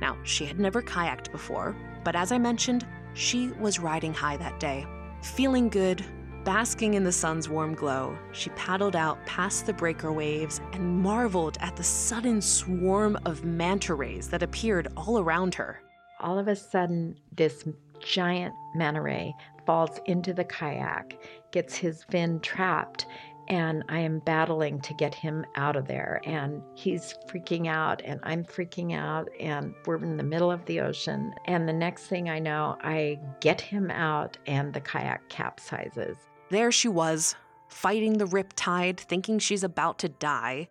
[0.00, 1.74] now, she had never kayaked before,
[2.04, 4.86] but as I mentioned, she was riding high that day.
[5.22, 6.04] Feeling good,
[6.46, 11.58] basking in the sun's warm glow, she paddled out past the breaker waves and marveled
[11.60, 15.82] at the sudden swarm of manta rays that appeared all around her.
[16.20, 17.64] All of a sudden, this
[17.98, 19.34] giant manta ray
[19.66, 21.18] falls into the kayak,
[21.50, 23.06] gets his fin trapped,
[23.48, 26.20] and I am battling to get him out of there.
[26.24, 30.78] And he's freaking out, and I'm freaking out, and we're in the middle of the
[30.78, 31.34] ocean.
[31.46, 36.16] And the next thing I know, I get him out, and the kayak capsizes.
[36.48, 37.34] There she was,
[37.68, 40.68] fighting the rip tide, thinking she's about to die.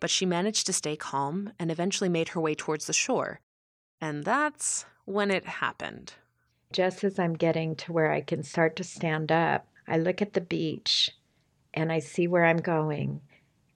[0.00, 3.40] But she managed to stay calm and eventually made her way towards the shore.
[4.00, 6.12] And that's when it happened.
[6.72, 10.34] Just as I'm getting to where I can start to stand up, I look at
[10.34, 11.10] the beach
[11.72, 13.20] and I see where I'm going.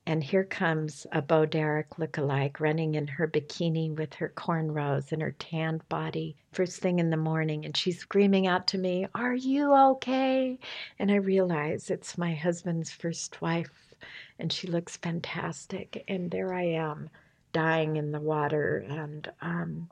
[0.08, 5.20] And here comes a Bo Derek look-alike running in her bikini with her cornrows and
[5.20, 7.66] her tanned body first thing in the morning.
[7.66, 10.58] And she's screaming out to me, Are you okay?
[10.98, 13.94] And I realize it's my husband's first wife,
[14.38, 16.02] and she looks fantastic.
[16.08, 17.10] And there I am,
[17.52, 18.86] dying in the water.
[18.88, 19.90] And um,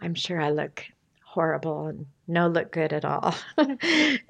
[0.00, 0.84] I'm sure I look
[1.32, 3.34] horrible and no look good at all.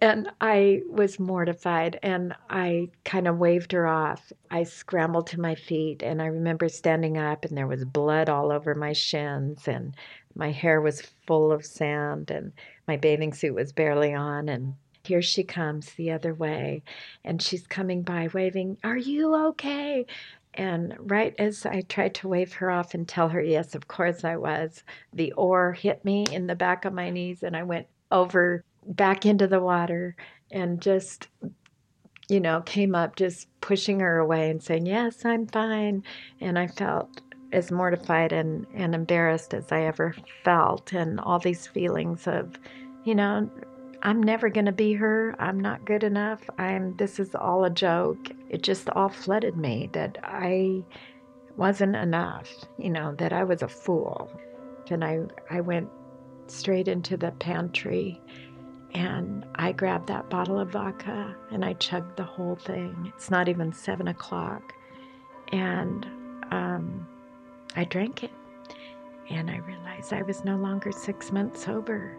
[0.00, 4.32] and I was mortified and I kind of waved her off.
[4.52, 8.52] I scrambled to my feet and I remember standing up and there was blood all
[8.52, 9.96] over my shins and
[10.36, 12.52] my hair was full of sand and
[12.86, 14.74] my bathing suit was barely on and
[15.04, 16.84] here she comes the other way
[17.24, 20.06] and she's coming by waving, Are you okay?
[20.54, 24.24] And right as I tried to wave her off and tell her, yes, of course
[24.24, 24.82] I was,
[25.12, 29.24] the oar hit me in the back of my knees and I went over back
[29.24, 30.14] into the water
[30.50, 31.28] and just,
[32.28, 36.04] you know, came up just pushing her away and saying, yes, I'm fine.
[36.40, 37.22] And I felt
[37.52, 40.92] as mortified and, and embarrassed as I ever felt.
[40.92, 42.58] And all these feelings of,
[43.04, 43.50] you know,
[44.02, 45.34] I'm never going to be her.
[45.38, 46.40] I'm not good enough.
[46.58, 48.30] I'm this is all a joke.
[48.52, 50.84] It just all flooded me that I
[51.56, 52.48] wasn't enough,
[52.78, 54.30] you know, that I was a fool.
[54.90, 55.88] And I I went
[56.48, 58.20] straight into the pantry
[58.94, 63.12] and I grabbed that bottle of vodka and I chugged the whole thing.
[63.16, 64.74] It's not even seven o'clock.
[65.50, 66.06] And
[66.50, 67.06] um,
[67.74, 68.30] I drank it.
[69.30, 72.18] And I realized I was no longer six months sober.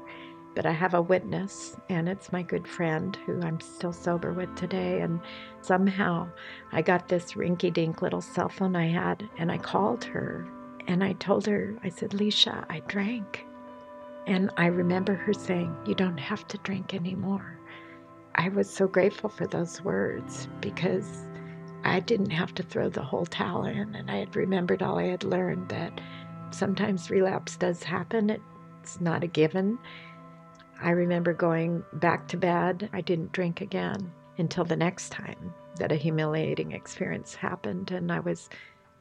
[0.56, 4.56] But I have a witness, and it's my good friend who I'm still sober with
[4.56, 5.02] today.
[5.02, 5.20] And
[5.62, 6.30] somehow
[6.72, 10.48] I got this rinky dink little cell phone I had, and I called her
[10.88, 13.46] and I told her, I said, Leisha, I drank.
[14.28, 17.58] And I remember her saying, You don't have to drink anymore.
[18.36, 21.26] I was so grateful for those words because
[21.84, 23.96] I didn't have to throw the whole towel in.
[23.96, 26.02] And I had remembered all I had learned that
[26.52, 28.30] sometimes relapse does happen,
[28.82, 29.80] it's not a given.
[30.82, 32.90] I remember going back to bed.
[32.94, 38.20] I didn't drink again until the next time that a humiliating experience happened and I
[38.20, 38.50] was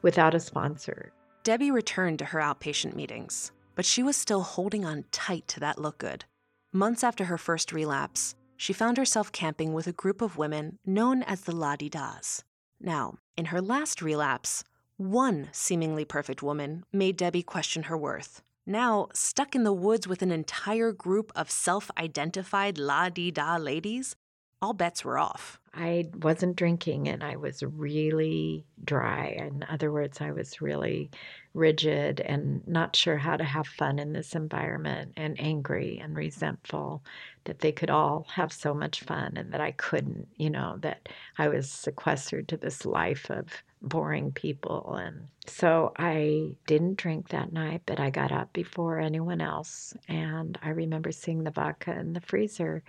[0.01, 1.11] without a sponsor.
[1.43, 5.79] Debbie returned to her outpatient meetings, but she was still holding on tight to that
[5.79, 6.25] look good.
[6.71, 11.21] Months after her first relapse, she found herself camping with a group of women known
[11.23, 12.43] as the La Di Das.
[12.79, 14.63] Now, in her last relapse,
[14.97, 18.41] one seemingly perfect woman made Debbie question her worth.
[18.65, 23.57] Now, stuck in the woods with an entire group of self identified la di da
[23.57, 24.15] ladies,
[24.61, 25.59] all bets were off.
[25.73, 29.35] I wasn't drinking and I was really dry.
[29.37, 31.09] In other words, I was really
[31.53, 37.03] rigid and not sure how to have fun in this environment and angry and resentful
[37.43, 41.09] that they could all have so much fun and that I couldn't, you know, that
[41.37, 43.47] I was sequestered to this life of
[43.83, 44.95] boring people.
[44.95, 49.93] And so I didn't drink that night, but I got up before anyone else.
[50.07, 52.83] And I remember seeing the vodka in the freezer.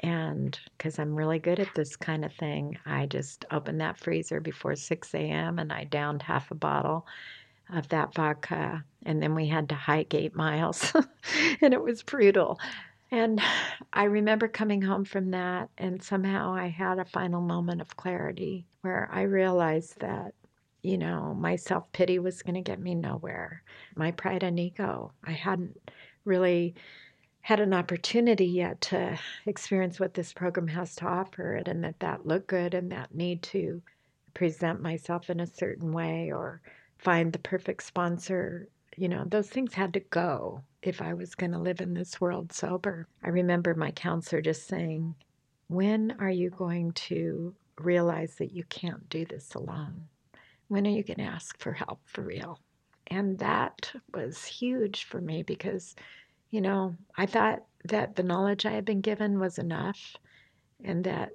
[0.00, 4.40] And because I'm really good at this kind of thing, I just opened that freezer
[4.40, 5.58] before 6 a.m.
[5.58, 7.06] and I downed half a bottle
[7.72, 8.82] of that vodka.
[9.04, 10.92] And then we had to hike eight miles,
[11.60, 12.58] and it was brutal.
[13.10, 13.40] And
[13.92, 18.66] I remember coming home from that, and somehow I had a final moment of clarity
[18.82, 20.34] where I realized that,
[20.82, 23.62] you know, my self pity was going to get me nowhere.
[23.96, 25.78] My pride and ego, I hadn't
[26.24, 26.74] really
[27.42, 32.26] had an opportunity yet to experience what this program has to offer, and that that
[32.26, 33.82] looked good, and that need to
[34.34, 36.60] present myself in a certain way or
[36.98, 41.52] find the perfect sponsor you know, those things had to go if I was going
[41.52, 43.06] to live in this world sober.
[43.22, 45.14] I remember my counselor just saying,
[45.68, 47.54] When are you going to
[47.84, 50.08] realize that you can't do this alone?
[50.68, 52.60] When are you going to ask for help for real?
[53.08, 55.96] And that was huge for me because,
[56.50, 60.16] you know, I thought that the knowledge I had been given was enough
[60.84, 61.30] and that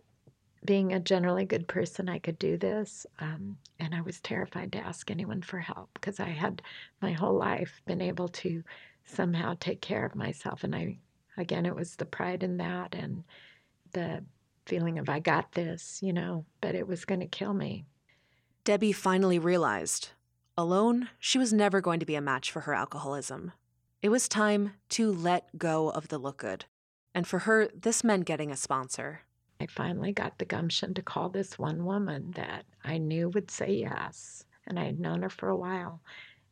[0.65, 3.05] being a generally good person, I could do this.
[3.19, 6.61] Um, and I was terrified to ask anyone for help because I had
[7.01, 8.63] my whole life been able to
[9.05, 10.63] somehow take care of myself.
[10.63, 10.97] And I,
[11.37, 13.23] again, it was the pride in that and
[13.91, 14.23] the
[14.65, 17.85] feeling of, I got this, you know, but it was going to kill me.
[18.63, 20.09] Debbie finally realized
[20.57, 23.51] alone, she was never going to be a match for her alcoholism.
[24.01, 26.65] It was time to let go of the look good.
[27.13, 29.21] And for her, this meant getting a sponsor.
[29.59, 33.71] I finally got the gumption to call this one woman that I knew would say
[33.71, 34.43] yes.
[34.67, 36.01] And I had known her for a while.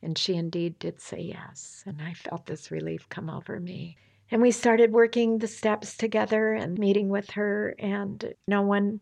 [0.01, 1.83] And she indeed did say yes.
[1.85, 3.97] And I felt this relief come over me.
[4.33, 7.75] And we started working the steps together and meeting with her.
[7.77, 9.01] And no one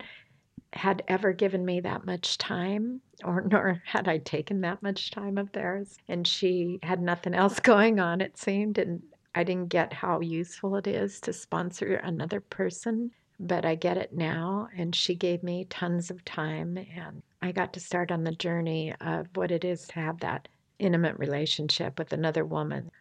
[0.73, 5.37] had ever given me that much time, or nor had I taken that much time
[5.37, 5.97] of theirs.
[6.09, 8.77] And she had nothing else going on, it seemed.
[8.77, 9.03] And
[9.33, 14.11] I didn't get how useful it is to sponsor another person, but I get it
[14.13, 14.67] now.
[14.75, 16.77] And she gave me tons of time.
[16.77, 20.49] And I got to start on the journey of what it is to have that
[20.77, 22.91] intimate relationship with another woman.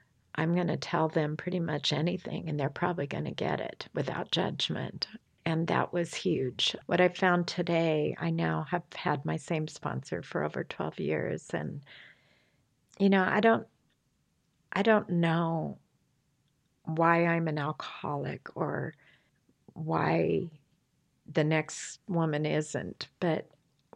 [0.40, 3.86] I'm going to tell them pretty much anything, and they're probably going to get it
[3.94, 5.06] without judgment
[5.46, 6.76] and that was huge.
[6.86, 11.48] What I found today, I now have had my same sponsor for over 12 years
[11.52, 11.80] and
[12.98, 13.66] you know, I don't
[14.72, 15.78] I don't know
[16.84, 18.94] why I'm an alcoholic or
[19.72, 20.50] why
[21.32, 23.48] the next woman isn't, but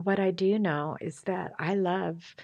[0.03, 2.35] what I do know is that I love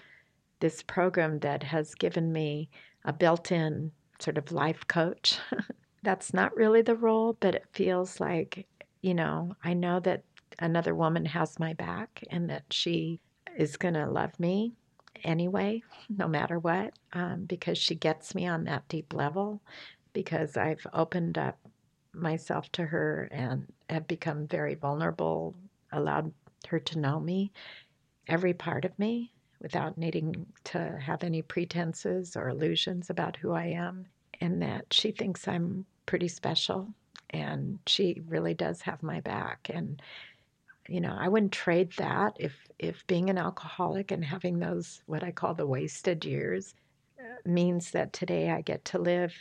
[0.60, 2.68] this program that has given me
[3.04, 5.38] a built-in sort of life coach.
[6.02, 8.66] That's not really the role, but it feels like
[9.02, 10.24] you know, I know that
[10.58, 13.20] another woman has my back and that she
[13.56, 14.74] is going to love me
[15.24, 19.60] anyway, no matter what, um, because she gets me on that deep level,
[20.12, 21.58] because I've opened up
[22.12, 25.54] myself to her and have become very vulnerable,
[25.92, 26.32] allowed
[26.68, 27.52] her to know me,
[28.28, 33.66] every part of me, without needing to have any pretenses or illusions about who I
[33.66, 34.06] am,
[34.40, 36.88] and that she thinks I'm pretty special
[37.32, 39.70] and she really does have my back.
[39.72, 40.02] And
[40.90, 45.22] you know i wouldn't trade that if if being an alcoholic and having those what
[45.22, 46.74] i call the wasted years
[47.20, 49.32] uh, means that today i get to live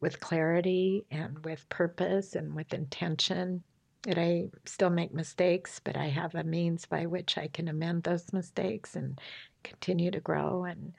[0.00, 3.62] with clarity and with purpose and with intention
[4.04, 8.02] that i still make mistakes but i have a means by which i can amend
[8.02, 9.20] those mistakes and
[9.62, 10.94] continue to grow and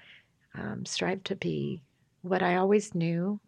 [0.55, 1.81] um, strive to be
[2.21, 3.39] what i always knew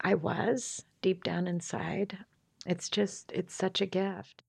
[0.00, 2.18] i was deep down inside.
[2.66, 4.42] It's just, it's such a gift.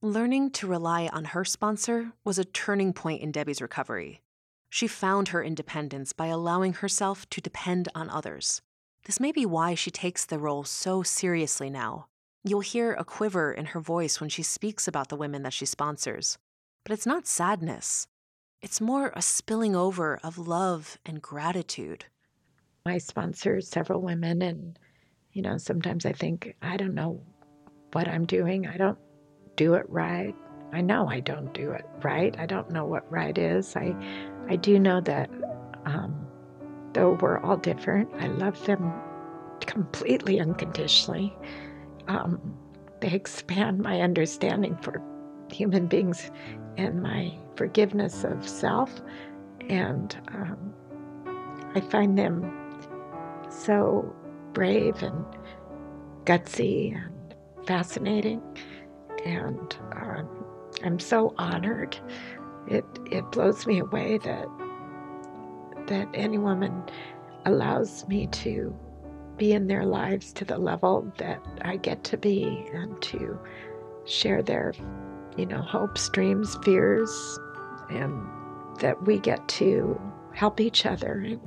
[0.00, 4.22] Learning to rely on her sponsor was a turning point in Debbie's recovery.
[4.70, 8.62] She found her independence by allowing herself to depend on others.
[9.04, 12.06] This may be why she takes the role so seriously now.
[12.48, 15.66] You'll hear a quiver in her voice when she speaks about the women that she
[15.66, 16.38] sponsors.
[16.82, 18.06] But it's not sadness,
[18.62, 22.06] it's more a spilling over of love and gratitude.
[22.86, 24.78] I sponsor several women, and
[25.32, 27.20] you know, sometimes I think, I don't know
[27.92, 28.66] what I'm doing.
[28.66, 28.98] I don't
[29.56, 30.34] do it right.
[30.72, 32.34] I know I don't do it right.
[32.38, 33.76] I don't know what right is.
[33.76, 33.94] I,
[34.48, 35.28] I do know that
[35.84, 36.26] um,
[36.94, 38.90] though we're all different, I love them
[39.60, 41.36] completely unconditionally.
[42.08, 42.56] Um,
[43.00, 45.00] they expand my understanding for
[45.52, 46.30] human beings
[46.76, 49.00] and my forgiveness of self.
[49.68, 50.74] And um,
[51.74, 52.50] I find them
[53.50, 54.14] so
[54.52, 55.24] brave and
[56.24, 57.34] gutsy and
[57.66, 58.42] fascinating.
[59.24, 60.28] And um,
[60.84, 61.98] I'm so honored.
[62.68, 64.46] It it blows me away that
[65.86, 66.84] that any woman
[67.46, 68.76] allows me to
[69.38, 73.38] be in their lives to the level that I get to be and to
[74.04, 74.74] share their,
[75.36, 77.38] you know, hopes, dreams, fears,
[77.90, 78.26] and
[78.80, 80.00] that we get to
[80.32, 81.20] help each other.
[81.20, 81.40] And,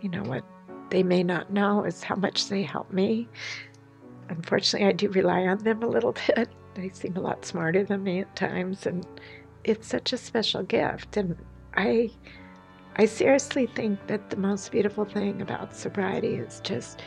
[0.00, 0.44] you know, what
[0.90, 3.28] they may not know is how much they help me.
[4.28, 6.48] Unfortunately, I do rely on them a little bit.
[6.74, 9.06] They seem a lot smarter than me at times, and
[9.62, 11.16] it's such a special gift.
[11.16, 11.36] And
[11.76, 12.10] I,
[12.96, 17.02] I seriously think that the most beautiful thing about sobriety is just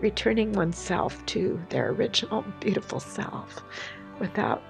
[0.00, 3.62] returning oneself to their original beautiful self
[4.18, 4.60] without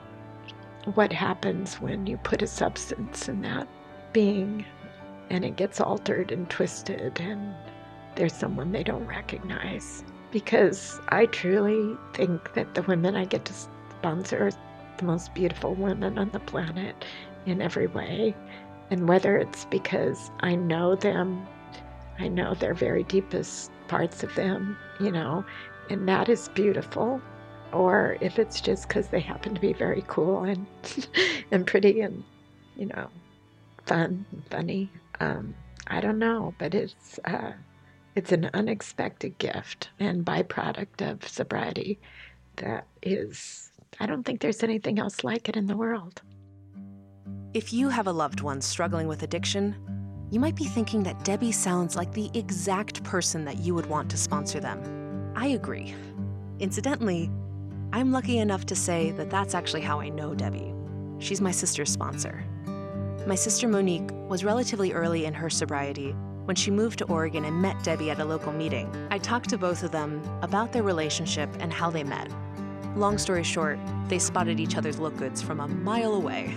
[0.95, 3.69] what happens when you put a substance in that
[4.13, 4.65] being
[5.31, 7.55] and it gets altered and twisted and
[8.17, 10.05] there's someone they don't recognize.
[10.31, 14.51] Because I truly think that the women I get to sponsor are
[14.99, 17.05] the most beautiful women on the planet
[17.47, 18.35] in every way.
[18.91, 21.47] And whether it's because I know them,
[22.19, 25.45] I know their very deepest parts of them, you know,
[25.91, 27.21] and that is beautiful.
[27.73, 30.67] Or if it's just because they happen to be very cool and
[31.53, 32.25] and pretty and
[32.77, 33.09] you know
[33.87, 34.91] fun and funny.
[35.21, 35.55] Um,
[35.87, 37.53] I don't know, but it's uh,
[38.15, 41.99] It's an unexpected gift and byproduct of sobriety
[42.57, 43.71] that is,
[44.01, 46.23] I don't think there's anything else like it in the world.
[47.53, 49.75] If you have a loved one struggling with addiction,
[50.31, 54.09] you might be thinking that Debbie sounds like the exact person that you would want
[54.13, 55.33] to sponsor them.
[55.35, 55.93] I agree.
[56.61, 57.29] Incidentally,
[57.93, 60.73] I'm lucky enough to say that that's actually how I know Debbie.
[61.19, 62.45] She's my sister's sponsor.
[63.27, 66.13] My sister Monique was relatively early in her sobriety
[66.45, 68.89] when she moved to Oregon and met Debbie at a local meeting.
[69.11, 72.31] I talked to both of them about their relationship and how they met.
[72.95, 76.55] Long story short, they spotted each other's look goods from a mile away.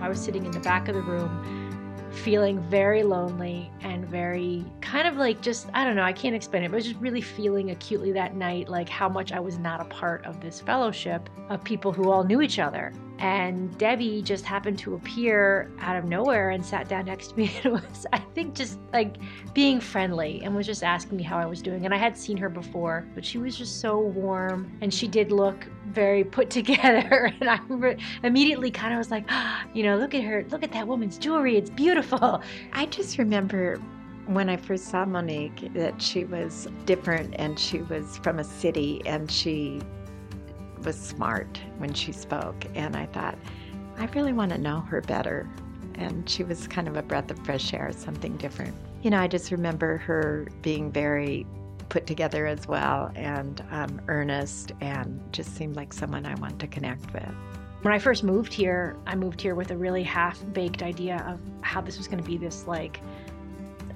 [0.00, 1.70] I was sitting in the back of the room
[2.12, 6.64] feeling very lonely and very kind of like just I don't know, I can't explain
[6.64, 9.84] it, but just really feeling acutely that night like how much I was not a
[9.84, 12.92] part of this fellowship of people who all knew each other.
[13.20, 17.54] And Debbie just happened to appear out of nowhere and sat down next to me
[17.64, 19.16] and was, I think, just like
[19.52, 21.84] being friendly and was just asking me how I was doing.
[21.84, 25.32] And I had seen her before, but she was just so warm and she did
[25.32, 27.30] look very put together.
[27.40, 27.60] And I
[28.22, 31.18] immediately kind of was like, oh, you know, look at her, look at that woman's
[31.18, 31.56] jewelry.
[31.56, 32.42] It's beautiful.
[32.72, 33.78] I just remember
[34.26, 39.02] when I first saw Monique that she was different and she was from a city
[39.04, 39.80] and she
[40.84, 42.66] was smart when she spoke.
[42.74, 43.38] And I thought,
[43.98, 45.48] I really want to know her better.
[45.94, 48.74] And she was kind of a breath of fresh air, something different.
[49.02, 51.46] You know, I just remember her being very
[51.88, 56.66] put together as well and um, earnest and just seemed like someone I want to
[56.66, 57.34] connect with.
[57.82, 61.40] When I first moved here, I moved here with a really half baked idea of
[61.62, 63.00] how this was going to be this like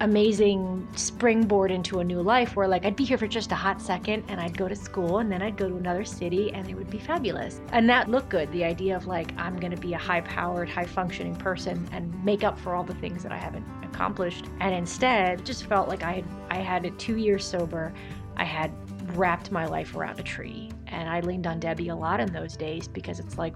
[0.01, 3.81] amazing springboard into a new life where like I'd be here for just a hot
[3.81, 6.75] second and I'd go to school and then I'd go to another city and it
[6.75, 7.61] would be fabulous.
[7.71, 8.51] And that looked good.
[8.51, 12.23] The idea of like I'm going to be a high powered, high functioning person and
[12.23, 14.45] make up for all the things that I haven't accomplished.
[14.59, 17.93] And instead, just felt like I had I had it 2 years sober.
[18.37, 18.71] I had
[19.17, 20.71] wrapped my life around a tree.
[20.87, 23.55] And I leaned on Debbie a lot in those days because it's like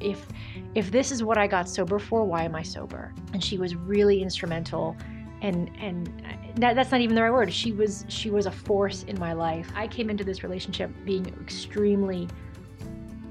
[0.00, 0.26] if
[0.74, 3.12] if this is what I got sober for, why am I sober?
[3.32, 4.96] And she was really instrumental
[5.42, 6.06] and and
[6.56, 7.52] that, that's not even the right word.
[7.52, 9.70] She was she was a force in my life.
[9.74, 12.28] I came into this relationship being extremely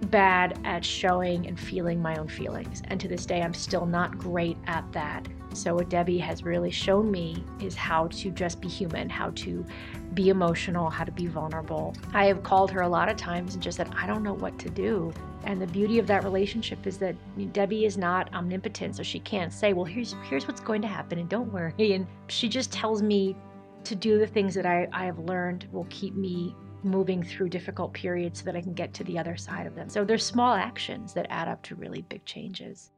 [0.09, 2.81] bad at showing and feeling my own feelings.
[2.85, 5.27] And to this day i'm still not great at that.
[5.53, 9.65] So what debbie has really shown me is how to just be human how to
[10.17, 13.61] be emotional how to be vulnerable i have called her a lot of times and
[13.61, 15.13] just said i don't know what to do
[15.47, 17.15] and the beauty of that relationship is that
[17.53, 21.19] Debbie is not omnipotent, so she can't say, "Well, here's here's what's going to happen,
[21.19, 23.33] and don't worry." And she just tells me
[23.85, 26.53] to do the things that I, I have learned will keep me
[26.83, 29.87] moving through difficult periods so that I can get to the other side of them.
[29.87, 32.91] So there's small actions that add up to really big changes.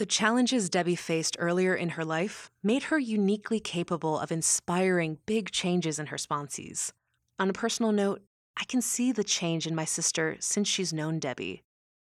[0.00, 5.50] The challenges Debbie faced earlier in her life made her uniquely capable of inspiring big
[5.50, 6.92] changes in her sponsees.
[7.38, 8.22] On a personal note,
[8.56, 11.60] I can see the change in my sister since she's known Debbie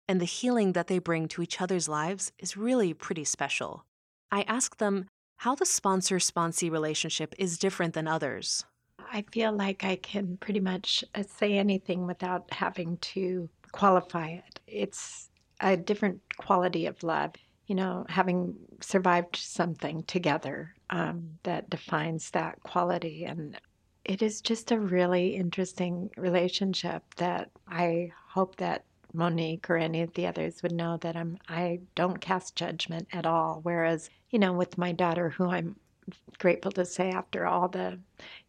[0.09, 3.85] and the healing that they bring to each other's lives is really pretty special.
[4.29, 8.65] I ask them how the sponsor sponsee relationship is different than others.
[9.13, 14.59] I feel like I can pretty much uh, say anything without having to qualify it.
[14.67, 15.31] It's
[15.61, 17.35] a different quality of love,
[17.67, 23.25] you know, having survived something together um, that defines that quality.
[23.25, 23.59] And
[24.05, 28.85] it is just a really interesting relationship that I hope that
[29.15, 33.25] Monique or any of the others would know that I'm I don't cast judgment at
[33.25, 33.61] all.
[33.63, 35.77] Whereas, you know, with my daughter who I'm
[36.39, 37.99] grateful to say after all the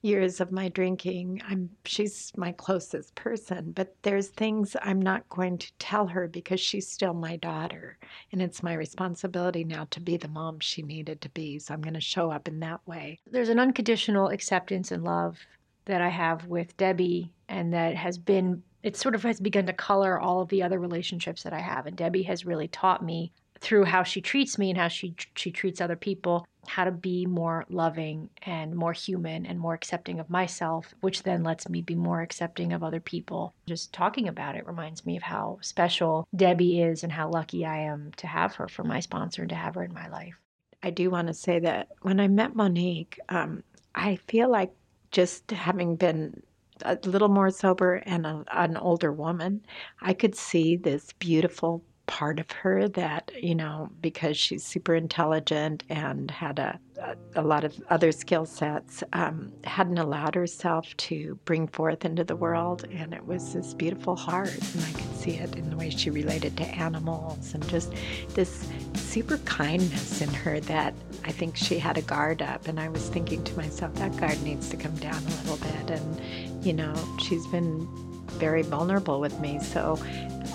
[0.02, 5.58] years of my drinking, I'm she's my closest person, but there's things I'm not going
[5.60, 7.98] to tell her because she's still my daughter
[8.32, 11.60] and it's my responsibility now to be the mom she needed to be.
[11.60, 13.20] So I'm going to show up in that way.
[13.30, 15.38] There's an unconditional acceptance and love
[15.86, 19.74] that I have with Debbie and that has been it sort of has begun to
[19.74, 21.88] color all of the other relationships that I have.
[21.88, 25.52] And Debbie has really taught me through how she treats me and how she she
[25.52, 30.30] treats other people how to be more loving and more human and more accepting of
[30.30, 33.54] myself which then lets me be more accepting of other people.
[33.68, 37.78] Just talking about it reminds me of how special debbie is and how lucky i
[37.78, 40.36] am to have her for my sponsor and to have her in my life.
[40.82, 44.72] I do want to say that when i met monique um, i feel like
[45.12, 46.42] just having been
[46.82, 49.66] a little more sober and a, an older woman,
[50.02, 55.84] I could see this beautiful part of her that, you know, because she's super intelligent
[55.90, 61.40] and had a, a, a lot of other skill sets, um, hadn't allowed herself to
[61.46, 62.86] bring forth into the world.
[62.92, 64.54] And it was this beautiful heart.
[64.54, 67.94] And I could see it in the way she related to animals and just
[68.30, 70.94] this super kindness in her that
[71.24, 72.68] I think she had a guard up.
[72.68, 76.00] And I was thinking to myself, that guard needs to come down a little bit.
[76.00, 77.88] And, you know, she's been
[78.36, 79.60] very vulnerable with me.
[79.60, 79.98] So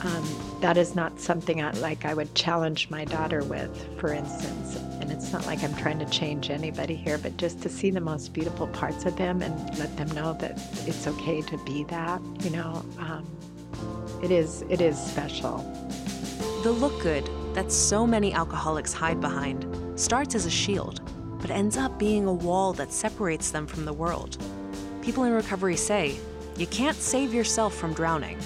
[0.03, 4.77] um, that is not something I, like I would challenge my daughter with, for instance.
[5.01, 8.01] And it's not like I'm trying to change anybody here, but just to see the
[8.01, 10.53] most beautiful parts of them and let them know that
[10.87, 13.27] it's okay to be that, you know, um,
[14.23, 15.59] it is it is special.
[16.63, 19.67] The look good that so many alcoholics hide behind
[19.99, 21.01] starts as a shield,
[21.41, 24.37] but ends up being a wall that separates them from the world.
[25.01, 26.19] People in recovery say,
[26.61, 28.39] you can't save yourself from drowning.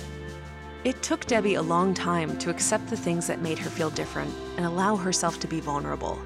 [0.85, 4.33] It took Debbie a long time to accept the things that made her feel different
[4.57, 6.17] and allow herself to be vulnerable.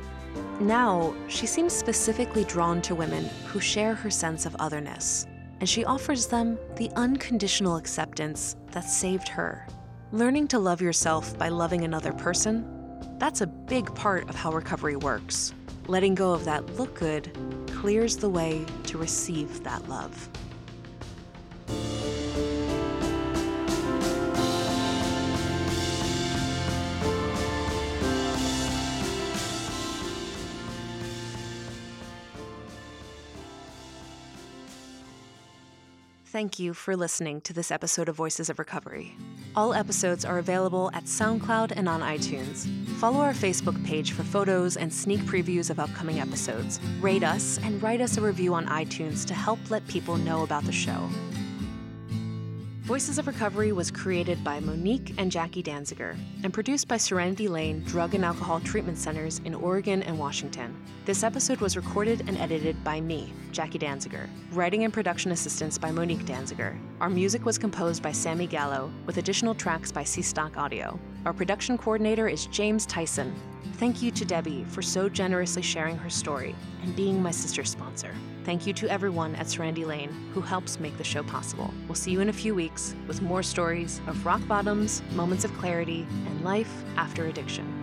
[0.60, 5.26] Now, she seems specifically drawn to women who share her sense of otherness,
[5.60, 9.66] and she offers them the unconditional acceptance that saved her.
[10.12, 12.66] Learning to love yourself by loving another person,
[13.18, 15.54] that's a big part of how recovery works.
[15.86, 17.32] Letting go of that look good
[17.68, 20.28] clears the way to receive that love.
[36.38, 39.16] Thank you for listening to this episode of Voices of Recovery.
[39.56, 42.68] All episodes are available at SoundCloud and on iTunes.
[43.00, 46.78] Follow our Facebook page for photos and sneak previews of upcoming episodes.
[47.00, 50.62] Rate us and write us a review on iTunes to help let people know about
[50.62, 51.08] the show.
[52.88, 57.84] Voices of Recovery was created by Monique and Jackie Danziger and produced by Serenity Lane
[57.84, 60.74] Drug and Alcohol Treatment Centers in Oregon and Washington.
[61.04, 64.26] This episode was recorded and edited by me, Jackie Danziger.
[64.52, 66.78] Writing and production assistance by Monique Danziger.
[67.02, 70.98] Our music was composed by Sammy Gallo, with additional tracks by C Stock Audio.
[71.26, 73.34] Our production coordinator is James Tyson.
[73.74, 76.56] Thank you to Debbie for so generously sharing her story
[76.88, 78.14] and being my sister sponsor.
[78.44, 81.72] Thank you to everyone at Serenity Lane who helps make the show possible.
[81.86, 85.52] We'll see you in a few weeks with more stories of rock bottoms, moments of
[85.58, 87.77] clarity, and life after addiction.